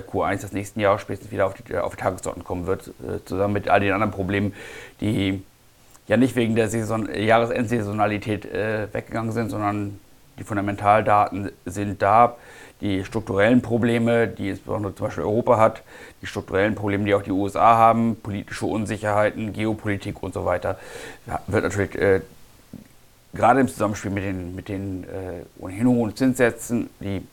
Q1 0.00 0.40
des 0.40 0.52
nächsten 0.52 0.80
Jahres 0.80 1.02
spätestens 1.02 1.30
wieder 1.30 1.46
auf 1.46 1.54
die, 1.54 1.76
auf 1.76 1.96
die 1.96 2.02
Tagesordnung 2.02 2.44
kommen 2.44 2.66
wird, 2.66 2.88
äh, 2.88 3.24
zusammen 3.24 3.54
mit 3.54 3.68
all 3.68 3.80
den 3.80 3.92
anderen 3.92 4.12
Problemen, 4.12 4.54
die 5.00 5.42
ja 6.06 6.16
nicht 6.16 6.36
wegen 6.36 6.56
der 6.56 6.68
Saison, 6.68 7.08
Jahresendsaisonalität 7.12 8.46
äh, 8.46 8.92
weggegangen 8.92 9.32
sind, 9.32 9.50
sondern 9.50 9.98
die 10.38 10.44
Fundamentaldaten 10.44 11.50
sind 11.66 12.00
da. 12.02 12.36
Die 12.80 13.04
strukturellen 13.04 13.60
Probleme, 13.60 14.28
die 14.28 14.50
insbesondere 14.50 14.94
zum 14.94 15.06
Beispiel 15.06 15.24
Europa 15.24 15.58
hat, 15.58 15.82
die 16.22 16.26
strukturellen 16.26 16.76
Probleme, 16.76 17.04
die 17.04 17.14
auch 17.14 17.22
die 17.22 17.32
USA 17.32 17.76
haben, 17.76 18.16
politische 18.16 18.66
Unsicherheiten, 18.66 19.52
Geopolitik 19.52 20.22
und 20.22 20.32
so 20.32 20.44
weiter, 20.44 20.78
wird 21.48 21.64
natürlich 21.64 21.96
äh, 21.96 22.20
gerade 23.34 23.60
im 23.60 23.68
Zusammenspiel 23.68 24.12
mit 24.12 24.24
den, 24.24 24.54
mit 24.54 24.68
den 24.68 25.04
äh, 25.04 25.42
ohnehin 25.58 25.88
hohen 25.88 26.16
Zinssätzen, 26.16 26.88
die 27.00 27.26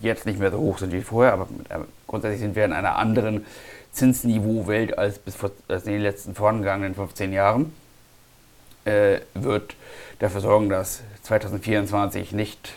jetzt 0.00 0.26
nicht 0.26 0.38
mehr 0.38 0.50
so 0.50 0.58
hoch 0.58 0.78
sind 0.78 0.92
wie 0.92 1.02
vorher, 1.02 1.32
aber 1.32 1.46
mit, 1.56 1.70
äh, 1.70 1.78
grundsätzlich 2.06 2.40
sind 2.40 2.56
wir 2.56 2.64
in 2.64 2.72
einer 2.72 2.96
anderen 2.96 3.44
Zinsniveau-Welt 3.92 4.96
als 4.98 5.18
bis 5.18 5.34
vor, 5.34 5.50
als 5.68 5.86
in 5.86 5.92
den 5.92 6.02
letzten 6.02 6.34
vorangegangenen 6.34 6.94
15 6.94 7.32
Jahren, 7.32 7.72
äh, 8.84 9.20
wird 9.34 9.74
dafür 10.20 10.40
sorgen, 10.40 10.68
dass 10.68 11.02
2024 11.22 12.32
nicht 12.32 12.72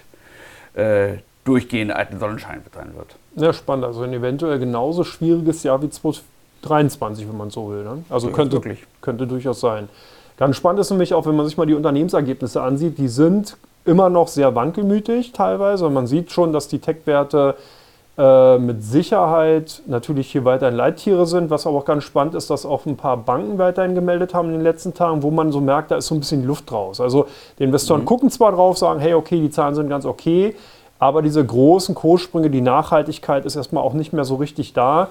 äh, 0.74 1.18
durchgehend 1.44 1.92
alten 1.92 2.20
Sonnenschein 2.20 2.62
sein 2.74 2.94
wird. 2.96 3.16
Ja, 3.36 3.54
spannend. 3.54 3.86
Also 3.86 4.04
ein 4.04 4.14
eventuell 4.14 4.60
genauso 4.60 5.04
schwieriges 5.04 5.64
Jahr 5.64 5.82
wie 5.82 5.90
23, 6.62 7.28
wenn 7.28 7.38
man 7.38 7.50
so 7.50 7.70
will. 7.70 7.84
Ne? 7.84 8.04
Also 8.10 8.30
könnte, 8.30 8.62
könnte 9.02 9.28
durchaus 9.28 9.60
sein. 9.60 9.90
Ganz 10.38 10.56
spannend 10.56 10.80
ist 10.80 10.90
nämlich 10.90 11.14
auch, 11.14 11.26
wenn 11.26 11.36
man 11.36 11.46
sich 11.46 11.58
mal 11.58 11.66
die 11.66 11.74
Unternehmensergebnisse 11.74 12.62
ansieht, 12.62 12.98
die 12.98 13.08
sind 13.08 13.58
immer 13.86 14.10
noch 14.10 14.28
sehr 14.28 14.56
wankelmütig 14.56 15.32
teilweise. 15.34 15.88
Und 15.88 15.94
man 15.94 16.08
sieht 16.08 16.32
schon, 16.32 16.54
dass 16.54 16.68
die 16.68 16.80
Tech-Werte 16.80 17.56
äh, 18.18 18.60
mit 18.60 18.84
Sicherheit 18.84 19.82
natürlich 19.88 20.32
hier 20.32 20.46
weiterhin 20.46 20.76
Leittiere 20.76 21.26
sind. 21.26 21.50
Was 21.50 21.66
aber 21.66 21.80
auch 21.80 21.86
ganz 21.86 22.04
spannend 22.04 22.36
ist, 22.36 22.50
dass 22.50 22.66
auch 22.66 22.86
ein 22.86 22.96
paar 22.96 23.18
Banken 23.18 23.58
weiterhin 23.58 23.96
gemeldet 23.96 24.34
haben 24.34 24.50
in 24.50 24.54
den 24.54 24.62
letzten 24.62 24.94
Tagen, 24.94 25.24
wo 25.24 25.32
man 25.32 25.52
so 25.52 25.60
merkt, 25.60 25.90
da 25.90 25.98
ist 25.98 26.08
so 26.08 26.16
ein 26.16 26.20
bisschen 26.20 26.46
Luft 26.46 26.72
raus. 26.72 27.02
Also 27.02 27.28
die 27.58 27.64
Investoren 27.64 28.02
mhm. 28.02 28.06
gucken 28.06 28.30
zwar 28.30 28.52
drauf, 28.52 28.78
sagen, 28.78 29.00
hey, 29.00 29.16
okay, 29.16 29.40
die 29.40 29.50
Zahlen 29.50 29.74
sind 29.74 29.90
ganz 29.90 30.06
okay, 30.06 30.56
aber 31.00 31.22
diese 31.22 31.44
großen 31.44 31.96
Kurssprünge, 31.96 32.50
die 32.50 32.62
Nachhaltigkeit 32.62 33.46
ist 33.46 33.56
erstmal 33.56 33.84
auch 33.84 33.94
nicht 33.94 34.14
mehr 34.14 34.26
so 34.26 34.36
richtig 34.36 34.74
da, 34.74 35.10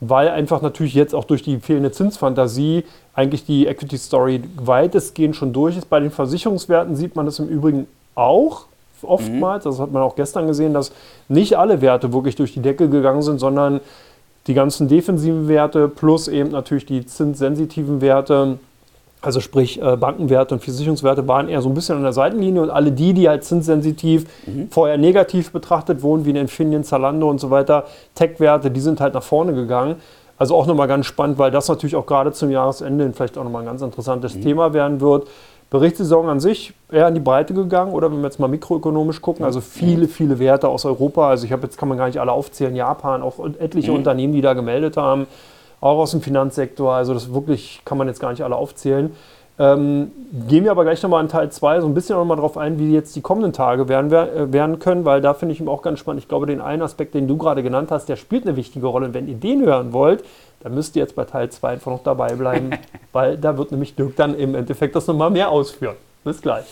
weil 0.00 0.28
einfach 0.28 0.60
natürlich 0.60 0.94
jetzt 0.94 1.14
auch 1.14 1.24
durch 1.24 1.42
die 1.42 1.58
fehlende 1.58 1.90
Zinsfantasie 1.90 2.84
eigentlich 3.14 3.46
die 3.46 3.66
Equity 3.66 3.96
Story 3.96 4.42
weitestgehend 4.56 5.36
schon 5.36 5.52
durch 5.52 5.76
ist. 5.76 5.88
Bei 5.88 6.00
den 6.00 6.10
Versicherungswerten 6.10 6.96
sieht 6.96 7.16
man 7.16 7.24
das 7.24 7.38
im 7.38 7.48
Übrigen 7.48 7.86
auch 8.14 8.66
oftmals. 9.02 9.64
Mhm. 9.64 9.70
Das 9.70 9.80
hat 9.80 9.92
man 9.92 10.02
auch 10.02 10.16
gestern 10.16 10.46
gesehen, 10.46 10.74
dass 10.74 10.92
nicht 11.28 11.56
alle 11.56 11.80
Werte 11.80 12.12
wirklich 12.12 12.36
durch 12.36 12.52
die 12.52 12.60
Decke 12.60 12.88
gegangen 12.88 13.22
sind, 13.22 13.38
sondern 13.38 13.80
die 14.46 14.54
ganzen 14.54 14.88
defensiven 14.88 15.48
Werte 15.48 15.88
plus 15.88 16.28
eben 16.28 16.50
natürlich 16.50 16.86
die 16.86 17.06
zinssensitiven 17.06 18.00
Werte, 18.00 18.58
also 19.20 19.40
sprich 19.40 19.80
äh, 19.80 19.96
Bankenwerte 19.96 20.54
und 20.54 20.64
Versicherungswerte, 20.64 21.28
waren 21.28 21.48
eher 21.48 21.62
so 21.62 21.68
ein 21.68 21.74
bisschen 21.74 21.96
an 21.96 22.02
der 22.02 22.12
Seitenlinie 22.12 22.62
und 22.62 22.70
alle 22.70 22.90
die, 22.90 23.12
die 23.14 23.28
halt 23.28 23.44
zinssensitiv 23.44 24.26
mhm. 24.46 24.68
vorher 24.70 24.98
negativ 24.98 25.52
betrachtet 25.52 26.02
wurden, 26.02 26.24
wie 26.24 26.30
in 26.30 26.36
Infineon, 26.36 26.82
Zalando 26.82 27.30
und 27.30 27.38
so 27.38 27.50
weiter, 27.50 27.84
Tech-Werte, 28.16 28.70
die 28.70 28.80
sind 28.80 29.00
halt 29.00 29.14
nach 29.14 29.22
vorne 29.22 29.54
gegangen. 29.54 29.96
Also 30.38 30.56
auch 30.56 30.66
nochmal 30.66 30.88
ganz 30.88 31.06
spannend, 31.06 31.38
weil 31.38 31.52
das 31.52 31.68
natürlich 31.68 31.94
auch 31.94 32.06
gerade 32.06 32.32
zum 32.32 32.50
Jahresende 32.50 33.12
vielleicht 33.14 33.38
auch 33.38 33.44
nochmal 33.44 33.62
ein 33.62 33.66
ganz 33.66 33.80
interessantes 33.80 34.34
mhm. 34.34 34.42
Thema 34.42 34.74
werden 34.74 35.00
wird. 35.00 35.28
Berichtssaison 35.72 36.28
an 36.28 36.38
sich 36.38 36.74
eher 36.90 37.08
in 37.08 37.14
die 37.14 37.20
Breite 37.20 37.54
gegangen 37.54 37.92
oder 37.92 38.12
wenn 38.12 38.18
wir 38.18 38.24
jetzt 38.24 38.38
mal 38.38 38.46
mikroökonomisch 38.46 39.22
gucken, 39.22 39.42
also 39.42 39.62
viele, 39.62 40.06
viele 40.06 40.38
Werte 40.38 40.68
aus 40.68 40.84
Europa. 40.84 41.30
Also 41.30 41.46
ich 41.46 41.52
habe 41.52 41.62
jetzt 41.62 41.78
kann 41.78 41.88
man 41.88 41.96
gar 41.96 42.08
nicht 42.08 42.20
alle 42.20 42.30
aufzählen, 42.30 42.76
Japan, 42.76 43.22
auch 43.22 43.38
etliche 43.58 43.90
mhm. 43.90 43.96
Unternehmen, 43.96 44.34
die 44.34 44.42
da 44.42 44.52
gemeldet 44.52 44.98
haben, 44.98 45.26
auch 45.80 45.96
aus 45.96 46.10
dem 46.10 46.20
Finanzsektor. 46.20 46.92
Also 46.92 47.14
das 47.14 47.32
wirklich 47.32 47.80
kann 47.86 47.96
man 47.96 48.06
jetzt 48.06 48.20
gar 48.20 48.32
nicht 48.32 48.42
alle 48.42 48.54
aufzählen. 48.54 49.12
Ähm, 49.58 50.10
gehen 50.48 50.64
wir 50.64 50.70
aber 50.70 50.84
gleich 50.84 51.02
nochmal 51.02 51.22
in 51.22 51.28
Teil 51.28 51.52
2 51.52 51.82
so 51.82 51.86
ein 51.86 51.94
bisschen 51.94 52.16
nochmal 52.16 52.36
darauf 52.36 52.56
ein, 52.56 52.78
wie 52.78 52.92
jetzt 52.92 53.14
die 53.14 53.20
kommenden 53.20 53.52
Tage 53.52 53.88
werden, 53.88 54.10
äh, 54.10 54.52
werden 54.52 54.78
können, 54.78 55.04
weil 55.04 55.20
da 55.20 55.34
finde 55.34 55.52
ich 55.54 55.60
ihn 55.60 55.68
auch 55.68 55.82
ganz 55.82 55.98
spannend. 55.98 56.22
Ich 56.22 56.28
glaube, 56.28 56.46
den 56.46 56.60
einen 56.60 56.82
Aspekt, 56.82 57.14
den 57.14 57.28
du 57.28 57.36
gerade 57.36 57.62
genannt 57.62 57.90
hast, 57.90 58.08
der 58.08 58.16
spielt 58.16 58.46
eine 58.46 58.56
wichtige 58.56 58.86
Rolle. 58.86 59.06
Und 59.06 59.14
wenn 59.14 59.28
ihr 59.28 59.34
den 59.34 59.64
hören 59.64 59.92
wollt, 59.92 60.24
dann 60.60 60.74
müsst 60.74 60.96
ihr 60.96 61.02
jetzt 61.02 61.16
bei 61.16 61.24
Teil 61.24 61.50
2 61.50 61.68
einfach 61.68 61.90
noch 61.90 62.02
dabei 62.02 62.34
bleiben, 62.34 62.70
weil 63.12 63.36
da 63.36 63.58
wird 63.58 63.72
nämlich 63.72 63.94
Dirk 63.94 64.16
dann 64.16 64.34
im 64.34 64.54
Endeffekt 64.54 64.96
das 64.96 65.06
nochmal 65.06 65.30
mehr 65.30 65.50
ausführen. 65.50 65.96
Bis 66.24 66.40
gleich. 66.40 66.64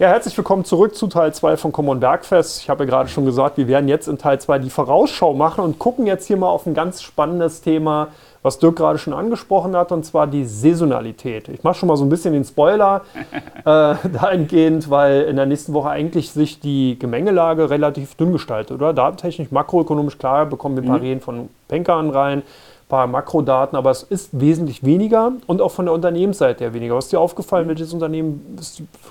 Ja, 0.00 0.08
herzlich 0.08 0.34
willkommen 0.34 0.64
zurück 0.64 0.94
zu 0.94 1.08
Teil 1.08 1.34
2 1.34 1.58
von 1.58 1.72
Common 1.72 2.00
Bergfest. 2.00 2.62
Ich 2.62 2.70
habe 2.70 2.84
ja 2.84 2.88
gerade 2.88 3.10
schon 3.10 3.26
gesagt, 3.26 3.58
wir 3.58 3.68
werden 3.68 3.86
jetzt 3.86 4.08
in 4.08 4.16
Teil 4.16 4.40
2 4.40 4.58
die 4.60 4.70
Vorausschau 4.70 5.34
machen 5.34 5.62
und 5.62 5.78
gucken 5.78 6.06
jetzt 6.06 6.26
hier 6.26 6.38
mal 6.38 6.48
auf 6.48 6.64
ein 6.64 6.72
ganz 6.72 7.02
spannendes 7.02 7.60
Thema, 7.60 8.08
was 8.42 8.58
Dirk 8.58 8.76
gerade 8.76 8.96
schon 8.96 9.12
angesprochen 9.12 9.76
hat, 9.76 9.92
und 9.92 10.06
zwar 10.06 10.26
die 10.26 10.46
Saisonalität. 10.46 11.50
Ich 11.50 11.64
mache 11.64 11.74
schon 11.74 11.86
mal 11.86 11.98
so 11.98 12.06
ein 12.06 12.08
bisschen 12.08 12.32
den 12.32 12.46
Spoiler 12.46 13.02
äh, 13.58 13.62
dahingehend, 13.62 14.88
weil 14.88 15.24
in 15.24 15.36
der 15.36 15.44
nächsten 15.44 15.74
Woche 15.74 15.90
eigentlich 15.90 16.32
sich 16.32 16.60
die 16.60 16.98
Gemengelage 16.98 17.68
relativ 17.68 18.14
dünn 18.14 18.32
gestaltet, 18.32 18.76
oder? 18.76 18.94
Datentechnisch, 18.94 19.50
makroökonomisch 19.50 20.16
klar, 20.16 20.46
bekommen 20.46 20.76
wir 20.76 20.82
ein 20.82 20.88
paar 20.88 20.96
mhm. 20.96 21.04
Reden 21.04 21.20
von 21.20 21.50
Bankern 21.68 22.08
rein, 22.08 22.38
ein 22.38 22.42
paar 22.90 23.06
Makrodaten, 23.06 23.78
aber 23.78 23.90
es 23.90 24.02
ist 24.02 24.38
wesentlich 24.38 24.84
weniger 24.84 25.32
und 25.46 25.62
auch 25.62 25.70
von 25.70 25.86
der 25.86 25.94
Unternehmensseite 25.94 26.64
her 26.64 26.74
weniger. 26.74 26.94
Was 26.94 27.06
ist 27.06 27.12
dir 27.12 27.20
aufgefallen? 27.20 27.66
Welches 27.68 27.94
Unternehmen 27.94 28.58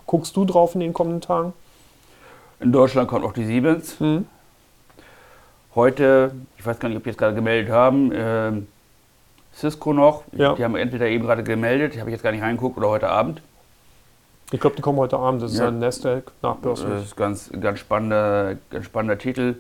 guckst 0.06 0.36
du 0.36 0.46
drauf 0.46 0.76
in 0.76 0.82
den 0.82 0.94
kommenden 0.94 1.22
Tagen? 1.22 1.54
In 2.60 2.72
Deutschland 2.72 3.08
kommt 3.08 3.26
auch 3.26 3.34
die 3.34 3.46
Siemens. 3.46 4.00
Mhm. 4.00 4.28
Heute, 5.74 6.32
ich 6.58 6.66
weiß 6.66 6.78
gar 6.80 6.90
nicht, 6.90 6.98
ob 6.98 7.04
die 7.04 7.10
jetzt 7.10 7.18
gerade 7.18 7.34
gemeldet 7.34 7.72
haben, 7.72 8.12
äh, 8.12 8.52
Cisco 9.56 9.94
noch. 9.94 10.24
Ja. 10.34 10.54
Die 10.54 10.64
haben 10.64 10.76
entweder 10.76 11.08
eben 11.08 11.26
gerade 11.26 11.44
gemeldet, 11.44 11.98
habe 12.00 12.10
ich 12.10 12.14
jetzt 12.14 12.24
gar 12.24 12.32
nicht 12.32 12.44
reingeguckt, 12.44 12.78
oder 12.78 12.90
heute 12.90 13.10
Abend. 13.10 13.42
Ich 14.52 14.60
glaube, 14.60 14.76
die 14.76 14.82
kommen 14.82 14.98
heute 14.98 15.18
Abend. 15.18 15.42
Das 15.42 15.54
ist 15.54 15.60
ja. 15.60 15.68
ein 15.68 15.80
Nasdaq 15.80 16.32
Nachbörse. 16.42 16.88
Das 16.88 17.04
ist 17.04 17.16
ganz, 17.16 17.50
ganz 17.60 17.80
spannender, 17.80 18.56
ganz 18.70 18.86
spannender 18.86 19.18
Titel. 19.18 19.56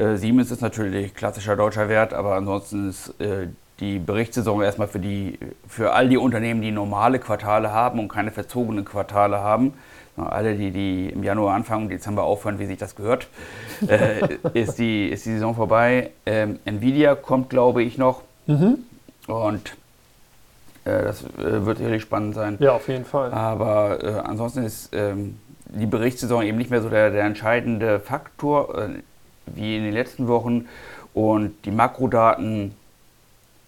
Äh, 0.00 0.16
Siemens 0.16 0.50
ist 0.50 0.62
natürlich 0.62 1.14
klassischer 1.14 1.56
deutscher 1.56 1.88
Wert, 1.88 2.14
aber 2.14 2.34
ansonsten 2.34 2.88
ist 2.88 3.20
äh, 3.20 3.48
die 3.80 3.98
Berichtssaison 3.98 4.62
erstmal 4.62 4.88
für, 4.88 4.98
die, 4.98 5.38
für 5.68 5.92
all 5.92 6.08
die 6.08 6.16
Unternehmen, 6.16 6.62
die 6.62 6.70
normale 6.70 7.18
Quartale 7.18 7.72
haben 7.72 7.98
und 7.98 8.08
keine 8.08 8.30
verzogenen 8.30 8.84
Quartale 8.84 9.40
haben. 9.40 9.74
Alle, 10.16 10.54
die, 10.54 10.70
die 10.70 11.08
im 11.08 11.22
Januar 11.22 11.54
anfangen 11.54 11.84
und 11.84 11.88
Dezember 11.90 12.24
aufhören, 12.24 12.58
wie 12.58 12.66
sich 12.66 12.78
das 12.78 12.94
gehört, 12.94 13.28
äh, 13.86 14.36
ist, 14.52 14.78
die, 14.78 15.08
ist 15.08 15.24
die 15.24 15.32
Saison 15.32 15.54
vorbei. 15.54 16.10
Ähm, 16.26 16.58
Nvidia 16.64 17.14
kommt, 17.14 17.48
glaube 17.48 17.82
ich, 17.82 17.96
noch. 17.96 18.22
Mhm. 18.46 18.78
Und 19.28 19.76
äh, 20.84 21.02
das 21.04 21.22
äh, 21.22 21.64
wird 21.64 21.78
sicherlich 21.78 22.02
spannend 22.02 22.34
sein. 22.34 22.56
Ja, 22.60 22.72
auf 22.72 22.88
jeden 22.88 23.06
Fall. 23.06 23.32
Aber 23.32 24.02
äh, 24.02 24.08
ansonsten 24.28 24.64
ist 24.64 24.90
ähm, 24.92 25.38
die 25.66 25.86
Berichtssaison 25.86 26.42
eben 26.42 26.58
nicht 26.58 26.70
mehr 26.70 26.82
so 26.82 26.90
der, 26.90 27.10
der 27.10 27.24
entscheidende 27.24 28.00
Faktor 28.00 28.76
äh, 28.76 28.88
wie 29.54 29.76
in 29.76 29.84
den 29.84 29.92
letzten 29.92 30.28
Wochen. 30.28 30.68
Und 31.14 31.54
die 31.64 31.70
Makrodaten 31.70 32.74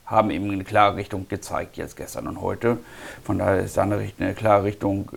haben 0.07 0.31
eben 0.31 0.51
eine 0.51 0.65
klare 0.65 0.97
Richtung 0.97 1.27
gezeigt, 1.29 1.77
jetzt 1.77 1.97
gestern 1.97 2.27
und 2.27 2.41
heute. 2.41 2.79
Von 3.25 3.39
daher 3.39 3.61
ist 3.61 3.77
da 3.77 3.83
eine, 3.83 4.35
klare 4.35 4.65
Richtung 4.65 5.09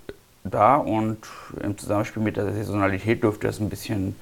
da 0.44 0.78
und 0.78 1.18
im 1.62 1.78
Zusammenspiel 1.78 2.24
mit 2.24 2.38
der 2.38 2.54
Saisonalität 2.54 3.24
dürfte 3.24 3.48
es 3.48 3.60
ein 3.60 3.70
bisschen, 3.70 4.16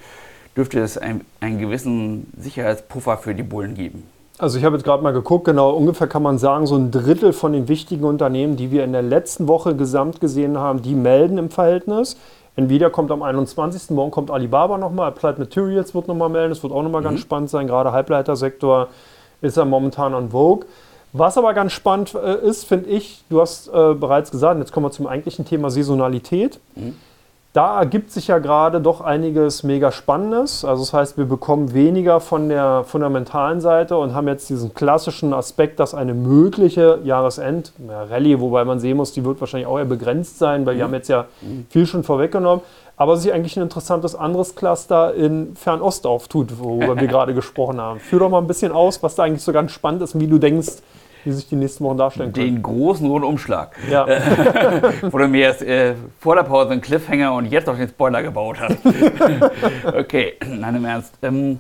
dürfte 0.56 0.80
es 0.80 0.98
ein, 0.98 1.22
einen 1.42 1.60
gewissen 1.60 2.32
Sicherheitspuffer 2.38 3.18
für 3.18 3.36
die 3.36 3.44
Bullen 3.44 3.76
geben. 3.76 4.04
Also 4.40 4.58
ich 4.58 4.66
habe 4.66 4.76
jetzt 4.76 4.84
gerade 4.84 5.04
mal 5.04 5.14
geguckt, 5.14 5.46
genau 5.46 5.72
ungefähr 5.72 6.08
kann 6.08 6.24
man 6.24 6.40
sagen, 6.40 6.66
so 6.66 6.76
ein 6.76 6.90
Drittel 6.90 7.34
von 7.34 7.54
den 7.54 7.68
wichtigen 7.68 8.04
Unternehmen, 8.04 8.56
die 8.56 8.72
wir 8.72 8.84
in 8.84 8.92
der 8.92 9.04
letzten 9.04 9.48
Woche 9.48 9.76
gesamt 9.76 10.22
gesehen 10.22 10.58
haben, 10.58 10.82
die 10.82 10.96
melden 10.96 11.38
im 11.38 11.50
Verhältnis. 11.52 12.18
Nvidia 12.56 12.90
kommt 12.90 13.12
am 13.12 13.24
21. 13.24 13.90
Morgen 13.92 14.12
kommt 14.12 14.30
Alibaba 14.30 14.78
nochmal, 14.78 15.08
Applied 15.08 15.40
Materials 15.40 15.96
wird 15.96 16.08
nochmal 16.08 16.30
melden, 16.30 16.50
das 16.50 16.64
wird 16.64 16.72
auch 16.74 16.84
nochmal 16.84 17.02
mhm. 17.02 17.06
ganz 17.06 17.20
spannend 17.22 17.50
sein, 17.50 17.68
gerade 17.68 17.92
Halbleitersektor 17.92 18.90
ist 19.42 19.58
ja 19.58 19.66
momentan 19.66 20.14
an 20.14 20.30
Vogue. 20.30 20.66
Was 21.12 21.38
aber 21.38 21.54
ganz 21.54 21.74
spannend 21.74 22.16
äh, 22.16 22.38
ist, 22.38 22.66
finde 22.66 22.90
ich, 22.90 23.24
du 23.30 23.42
hast 23.42 23.68
äh, 23.68 23.94
bereits 23.94 24.32
gesagt, 24.32 24.60
jetzt 24.60 24.72
kommen 24.72 24.86
wir 24.86 24.92
zum 24.92 25.08
eigentlichen 25.08 25.46
Thema 25.46 25.70
Saisonalität. 25.70 26.60
Mhm 26.76 26.96
da 27.54 27.80
ergibt 27.80 28.10
sich 28.10 28.28
ja 28.28 28.40
gerade 28.40 28.82
doch 28.82 29.00
einiges 29.00 29.62
mega 29.62 29.92
Spannendes. 29.92 30.66
Also 30.66 30.82
das 30.82 30.92
heißt, 30.92 31.18
wir 31.18 31.26
bekommen 31.26 31.76
weniger 31.76 32.20
von 32.20 32.50
der 32.50 32.84
fundamentalen 32.84 33.62
Seite 33.62 33.96
und 33.96 34.16
haben 34.16 34.28
jetzt 34.28 34.50
diesen 34.50 34.74
klassischen 34.74 35.36
Aspekt, 35.36 35.80
dass 35.80 35.94
eine 35.94 36.16
mögliche 36.16 37.00
Jahresend-Rallye, 37.04 38.40
wobei 38.40 38.66
man 38.66 38.80
sehen 38.80 38.98
muss, 38.98 39.14
die 39.14 39.24
wird 39.24 39.40
wahrscheinlich 39.40 39.68
auch 39.68 39.78
eher 39.78 39.86
begrenzt 39.86 40.40
sein, 40.40 40.66
weil 40.66 40.74
mhm. 40.74 40.78
wir 40.80 40.84
haben 40.86 40.94
jetzt 40.96 41.10
ja 41.10 41.26
mhm. 41.42 41.68
viel 41.70 41.86
schon 41.86 42.04
vorweggenommen, 42.04 42.64
aber 42.98 43.18
sich 43.18 43.32
eigentlich 43.32 43.56
ein 43.56 43.64
interessantes 43.64 44.16
anderes 44.16 44.56
Cluster 44.56 45.14
in 45.14 45.56
Fernost 45.56 46.08
auftut, 46.08 46.60
worüber 46.60 47.00
wir 47.00 47.08
gerade 47.08 47.36
gesprochen 47.36 47.80
haben. 47.80 48.00
Führ 48.00 48.20
doch 48.20 48.30
mal 48.30 48.40
ein 48.40 48.48
bisschen 48.48 48.72
aus, 48.72 49.04
was 49.04 49.14
da 49.14 49.24
eigentlich 49.24 49.44
so 49.44 49.54
ganz 49.54 49.72
spannend 49.72 50.02
ist 50.02 50.16
und 50.16 50.22
wie 50.22 50.28
du 50.28 50.40
denkst, 50.40 50.82
wie 51.24 51.32
sich 51.32 51.48
die 51.48 51.56
nächsten 51.56 51.84
Wochen 51.84 51.98
darstellen 51.98 52.34
können. 52.34 52.56
Den 52.56 52.64
großen 52.64 53.08
Rundumschlag. 53.08 53.76
Ja. 53.90 54.06
Wo 55.02 55.18
du 55.18 55.28
mir 55.28 55.42
jetzt 55.42 55.62
äh, 55.62 55.96
vor 56.20 56.36
der 56.36 56.44
Pause 56.44 56.72
einen 56.72 56.82
Cliffhanger 56.82 57.34
und 57.34 57.46
jetzt 57.46 57.70
auch 57.70 57.78
den 57.78 57.88
Spoiler 57.88 58.22
gebaut 58.22 58.58
hast. 58.60 58.78
okay, 59.86 60.34
nein, 60.48 60.76
im 60.76 60.86
Ernst. 60.86 61.14
Ähm, 61.22 61.60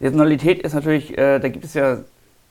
Saisonalität 0.00 0.62
ist 0.62 0.74
natürlich, 0.74 1.16
äh, 1.16 1.38
da 1.38 1.48
gibt 1.48 1.64
es 1.64 1.74
ja 1.74 1.98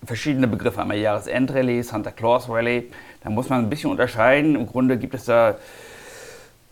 verschiedene 0.03 0.47
Begriffe. 0.47 0.81
Einmal 0.81 0.97
Jahresendrallye, 0.97 1.83
Santa 1.83 2.11
Claus 2.11 2.49
Rally. 2.49 2.89
Da 3.23 3.29
muss 3.29 3.49
man 3.49 3.59
ein 3.59 3.69
bisschen 3.69 3.91
unterscheiden. 3.91 4.55
Im 4.55 4.67
Grunde 4.67 4.97
gibt 4.97 5.13
es 5.13 5.25
da 5.25 5.57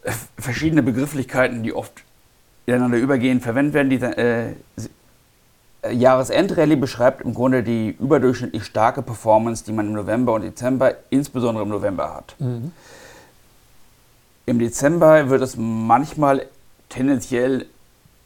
äh, 0.04 0.12
verschiedene 0.38 0.84
Begrifflichkeiten, 0.84 1.64
die 1.64 1.74
oft 1.74 2.04
ineinander 2.66 2.98
übergehen, 2.98 3.42
verwendet 3.42 3.74
werden. 3.74 3.90
Die, 3.90 3.98
äh, 3.98 4.54
Jahresendrallye 5.88 6.76
beschreibt 6.76 7.22
im 7.22 7.34
Grunde 7.34 7.64
die 7.64 7.96
überdurchschnittlich 8.00 8.66
starke 8.66 9.02
Performance, 9.02 9.64
die 9.64 9.72
man 9.72 9.88
im 9.88 9.94
November 9.94 10.34
und 10.34 10.42
Dezember, 10.42 10.96
insbesondere 11.10 11.64
im 11.64 11.70
November 11.70 12.14
hat. 12.14 12.36
Mhm. 12.40 12.72
Im 14.46 14.60
Dezember 14.60 15.30
wird 15.30 15.42
es 15.42 15.56
manchmal 15.58 16.46
tendenziell 16.90 17.68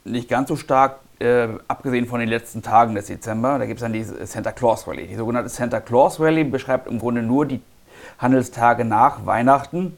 nicht 0.03 0.29
ganz 0.29 0.49
so 0.49 0.55
stark 0.55 0.99
äh, 1.19 1.47
abgesehen 1.67 2.07
von 2.07 2.19
den 2.19 2.29
letzten 2.29 2.61
Tagen 2.61 2.95
des 2.95 3.07
Dezember, 3.07 3.59
da 3.59 3.65
gibt 3.65 3.79
es 3.79 3.81
dann 3.81 3.93
die 3.93 4.03
Santa 4.03 4.51
Claus 4.51 4.87
Rally. 4.87 5.07
Die 5.07 5.15
sogenannte 5.15 5.49
Santa 5.49 5.79
Claus 5.79 6.19
Rally 6.19 6.43
beschreibt 6.43 6.87
im 6.87 6.99
Grunde 6.99 7.21
nur 7.21 7.45
die 7.45 7.61
Handelstage 8.17 8.83
nach 8.83 9.25
Weihnachten 9.25 9.97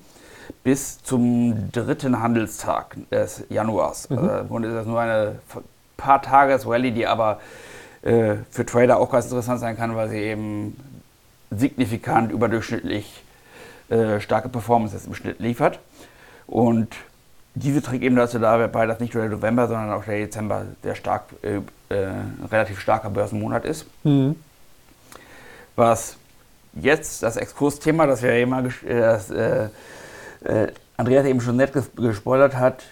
bis 0.64 1.02
zum 1.02 1.72
dritten 1.72 2.22
Handelstag 2.22 2.98
des 3.12 3.44
Januars. 3.50 4.10
Mhm. 4.10 4.18
Also 4.18 4.38
Im 4.40 4.48
Grunde 4.48 4.68
ist 4.70 4.76
das 4.76 4.86
nur 4.86 5.00
eine 5.00 5.36
paar 5.98 6.22
Tages 6.22 6.68
Rally, 6.68 6.92
die 6.92 7.08
aber 7.08 7.40
äh, 8.02 8.36
für 8.52 8.66
Trader 8.66 9.00
auch 9.00 9.12
ganz 9.12 9.26
interessant 9.26 9.60
sein 9.60 9.78
kann, 9.78 9.96
weil 9.96 10.10
sie 10.10 10.20
eben 10.20 10.78
signifikant 11.52 12.32
überdurchschnittlich 12.32 13.24
äh, 13.90 14.20
starke 14.20 14.50
Performances 14.50 15.06
im 15.06 15.14
Schnitt 15.14 15.40
liefert. 15.40 15.80
Und 16.48 16.96
diese 17.56 17.82
trägt 17.82 18.04
eben 18.04 18.16
dazu 18.16 18.38
dabei, 18.38 18.86
dass 18.86 19.00
nicht 19.00 19.14
nur 19.14 19.24
der 19.24 19.32
November, 19.32 19.68
sondern 19.68 19.92
auch 19.92 20.04
der 20.04 20.18
Dezember 20.18 20.66
sehr 20.84 20.96
stark, 20.96 21.24
äh, 21.42 21.62
äh, 21.94 22.08
relativ 22.52 22.80
starker 22.80 23.10
Börsenmonat 23.10 23.66
ist. 23.66 23.86
Mhm. 24.04 24.36
Was 25.76 26.18
jetzt 26.74 27.24
das 27.24 27.38
Exkursthema, 27.38 28.06
das 28.08 28.22
wir 28.22 28.32
eben 28.32 28.52
mal, 28.52 28.66
äh, 28.66 29.00
das, 29.00 29.30
äh, 29.32 29.70
Andreas 30.98 31.26
eben 31.26 31.42
schon 31.42 31.56
nett 31.58 31.74
ges 31.74 31.90
gespoilert 31.96 32.56
hat, 32.56 32.84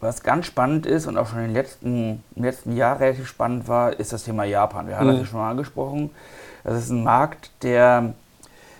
was 0.00 0.22
ganz 0.22 0.46
spannend 0.46 0.86
ist 0.86 1.06
und 1.06 1.18
auch 1.18 1.28
schon 1.28 1.44
im 1.44 1.52
letzten, 1.52 2.22
im 2.36 2.44
letzten 2.44 2.76
Jahr 2.76 3.00
relativ 3.00 3.26
spannend 3.26 3.66
war, 3.66 3.98
ist 3.98 4.12
das 4.12 4.24
Thema 4.24 4.44
Japan. 4.44 4.86
Wir 4.86 4.98
haben 4.98 5.06
mhm. 5.06 5.12
das 5.12 5.20
ja 5.20 5.26
schon 5.26 5.40
mal 5.40 5.50
angesprochen. 5.50 6.10
Das 6.64 6.78
ist 6.78 6.90
ein 6.90 7.02
Markt, 7.02 7.50
der 7.62 8.14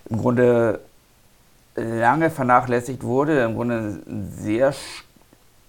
im 0.08 0.18
Grunde 0.18 0.80
lange 1.74 2.30
vernachlässigt 2.30 3.02
wurde. 3.02 3.42
Im 3.42 3.54
Grunde 3.54 4.02
eine 4.06 4.30
sehr 4.30 4.74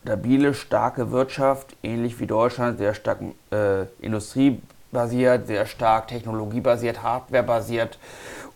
stabile, 0.04 0.54
starke 0.54 1.12
Wirtschaft, 1.12 1.76
ähnlich 1.84 2.20
wie 2.20 2.28
Deutschland, 2.28 2.78
sehr 2.78 2.94
stark 2.94 3.20
äh, 3.52 3.84
industriebasiert, 4.02 5.48
sehr 5.48 5.66
stark 5.66 6.08
technologiebasiert, 6.08 7.04
hardwarebasiert 7.04 7.98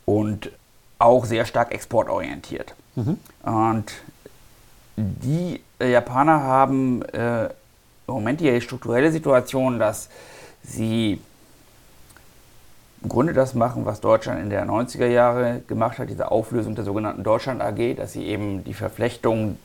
und 0.06 0.52
auch 1.00 1.26
sehr 1.26 1.46
stark 1.46 1.74
exportorientiert. 1.74 2.76
Mhm. 2.96 3.18
Und 3.44 3.94
die 4.96 5.62
äh, 5.84 5.92
Japaner 5.92 6.42
haben 6.42 7.04
äh, 7.04 7.46
im 7.46 8.13
Moment 8.13 8.40
die 8.40 8.62
strukturelle 8.62 9.12
Situation, 9.12 9.80
dass 9.80 10.10
sie 10.63 11.20
im 13.02 13.10
Grunde 13.10 13.34
das 13.34 13.54
machen, 13.54 13.86
was 13.86 14.00
Deutschland 14.00 14.42
in 14.42 14.50
der 14.50 14.66
90er 14.66 15.08
Jahre 15.08 15.62
gemacht 15.68 16.00
hat, 16.00 16.10
diese 16.10 16.32
Auflösung 16.32 16.75
der 16.75 16.86
sogenannten 16.86 17.24
Deutschland 17.24 17.62
AG, 17.62 17.96
dass 17.98 18.13
sie 18.13 18.24
eben 18.24 18.63
die 18.63 18.74
Verflechtungen 18.74 19.60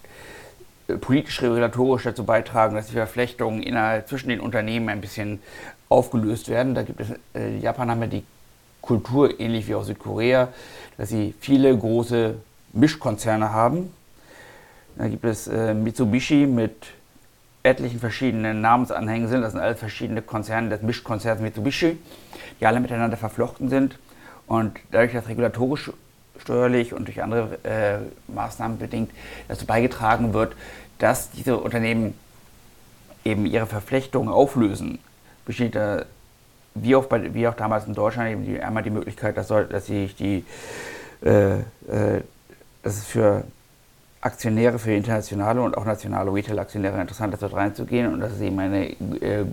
äh, 0.89 0.95
politisch-regulatorisch 0.95 2.03
dazu 2.03 2.25
beitragen, 2.25 2.75
dass 2.75 2.89
die 2.89 2.95
Verflechtungen 2.95 3.63
innerhalb 3.63 4.09
zwischen 4.09 4.29
den 4.29 4.41
Unternehmen 4.41 4.89
ein 4.89 5.01
bisschen 5.01 5.41
aufgelöst 5.89 6.49
werden. 6.49 6.75
Da 6.75 6.83
gibt 6.83 7.01
es, 7.01 7.09
äh, 7.35 7.59
Japan 7.59 7.91
haben 7.91 8.01
ja 8.03 8.09
die 8.09 8.25
Kultur, 8.83 9.39
ähnlich 9.39 9.69
wie 9.69 9.75
auch 9.75 9.85
Südkorea, 9.85 10.49
dass 10.97 11.11
sie 11.11 11.35
viele 11.41 11.77
große 11.77 12.35
Mischkonzerne 12.73 13.53
haben. 13.53 13.93
Da 14.99 15.09
gibt 15.09 15.25
es 15.25 15.47
äh, 15.47 15.75
Mitsubishi 15.75 16.47
mit 16.47 16.89
etlichen 17.63 18.01
verschiedenen 18.01 18.61
Namensanhängen. 18.61 19.31
Das 19.31 19.53
sind 19.53 19.61
alles 19.61 19.79
verschiedene 19.79 20.23
Konzerne 20.23 20.69
des 20.69 20.83
Mischkonzerns 20.83 21.41
Mitsubishi 21.41 21.97
die 22.61 22.67
alle 22.67 22.81
miteinander 22.81 23.17
verflochten 23.17 23.69
sind. 23.69 23.99
Und 24.47 24.79
dadurch, 24.91 25.13
dass 25.13 25.29
regulatorisch, 25.29 25.93
steuerlich 26.39 26.95
und 26.95 27.07
durch 27.07 27.23
andere 27.23 27.59
äh, 27.65 27.99
Maßnahmen 28.33 28.79
bedingt 28.79 29.11
dazu 29.49 29.67
beigetragen 29.67 30.33
wird, 30.33 30.55
dass 30.99 31.31
diese 31.31 31.59
Unternehmen 31.59 32.15
eben 33.25 33.47
ihre 33.47 33.67
Verflechtungen 33.67 34.29
auflösen, 34.29 34.99
besteht 35.45 35.75
da, 35.75 36.05
wie 36.75 36.97
auch, 36.97 37.07
bei, 37.07 37.35
wie 37.35 37.47
auch 37.47 37.55
damals 37.55 37.87
in 37.87 37.95
Deutschland, 37.95 38.31
eben 38.31 38.45
die, 38.47 38.61
einmal 38.61 38.83
die 38.83 38.91
Möglichkeit, 38.91 39.37
dass, 39.37 39.49
dass 39.49 39.87
sich 39.87 40.15
die, 40.17 40.45
äh, 41.23 41.59
äh, 41.59 42.23
dass 42.83 42.97
es 42.99 43.05
für 43.05 43.45
Aktionäre, 44.21 44.79
für 44.79 44.93
internationale 44.93 45.61
und 45.63 45.77
auch 45.77 45.85
nationale 45.85 46.33
Retail-Aktionäre 46.33 47.01
interessant 47.01 47.35
ist, 47.35 47.43
dort 47.43 47.55
reinzugehen 47.55 48.13
und 48.13 48.21
dass 48.21 48.33
es 48.33 48.41
eben 48.41 48.59
eine 48.59 48.91
äh, 48.91 49.45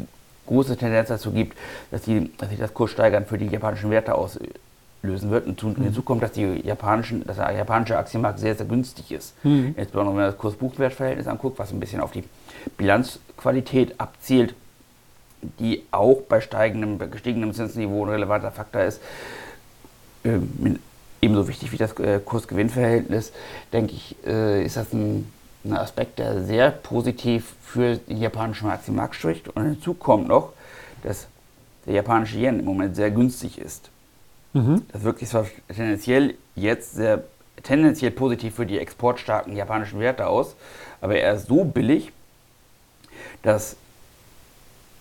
große 0.47 0.77
Tendenz 0.77 1.09
dazu 1.09 1.31
gibt, 1.31 1.57
dass, 1.91 2.01
die, 2.01 2.31
dass 2.37 2.49
sich 2.49 2.59
das 2.59 2.73
Kurssteigern 2.73 3.25
für 3.25 3.37
die 3.37 3.47
japanischen 3.47 3.91
Werte 3.91 4.15
auslösen 4.15 5.31
wird. 5.31 5.47
Und 5.47 5.61
mhm. 5.63 5.83
hinzu 5.83 6.01
kommt, 6.01 6.23
dass, 6.23 6.31
die 6.31 6.65
japanischen, 6.65 7.25
dass 7.25 7.37
der 7.37 7.51
japanische 7.51 7.97
Aktienmarkt 7.97 8.39
sehr, 8.39 8.55
sehr 8.55 8.65
günstig 8.65 9.11
ist. 9.11 9.35
Mhm. 9.43 9.75
Insbesondere 9.77 10.15
wenn 10.15 10.23
man 10.23 10.31
das 10.31 10.37
Kurs-Buchwert-Verhältnis 10.37 11.27
anguckt, 11.27 11.59
was 11.59 11.71
ein 11.71 11.79
bisschen 11.79 12.01
auf 12.01 12.11
die 12.11 12.23
Bilanzqualität 12.77 13.99
abzielt, 13.99 14.55
die 15.59 15.83
auch 15.91 16.21
bei 16.27 16.41
steigendem, 16.41 16.97
gestiegenem 17.11 17.53
Zinsniveau 17.53 18.05
ein 18.05 18.09
relevanter 18.09 18.51
Faktor 18.51 18.81
ist. 18.81 18.99
Ähm, 20.23 20.79
ebenso 21.25 21.47
wichtig 21.47 21.71
wie 21.71 21.77
das 21.77 21.97
äh, 21.99 22.19
Kurs-Gewinn-Verhältnis, 22.23 23.31
denke 23.73 23.93
ich, 23.93 24.15
äh, 24.25 24.63
ist 24.63 24.77
das 24.77 24.93
ein 24.93 25.31
ein 25.65 25.73
Aspekt, 25.73 26.19
der 26.19 26.43
sehr 26.43 26.71
positiv 26.71 27.55
für 27.61 27.97
den 27.97 28.17
japanischen 28.17 28.69
Aktienmarkt 28.69 29.15
spricht. 29.15 29.49
Und 29.49 29.63
hinzu 29.63 29.93
kommt 29.93 30.27
noch, 30.27 30.53
dass 31.03 31.27
der 31.85 31.95
japanische 31.95 32.37
Yen 32.37 32.59
im 32.59 32.65
Moment 32.65 32.95
sehr 32.95 33.11
günstig 33.11 33.57
ist. 33.57 33.89
Mhm. 34.53 34.83
Das 34.91 35.03
wirkt 35.03 35.19
sich 35.19 35.29
zwar 35.29 35.45
tendenziell 35.67 36.35
jetzt 36.55 36.95
sehr 36.95 37.23
tendenziell 37.63 38.11
positiv 38.11 38.55
für 38.55 38.65
die 38.65 38.77
exportstarken 38.77 39.55
japanischen 39.55 39.99
Werte 39.99 40.27
aus, 40.27 40.55
aber 41.01 41.17
er 41.17 41.33
ist 41.33 41.47
so 41.47 41.63
billig, 41.63 42.11
dass 43.41 43.75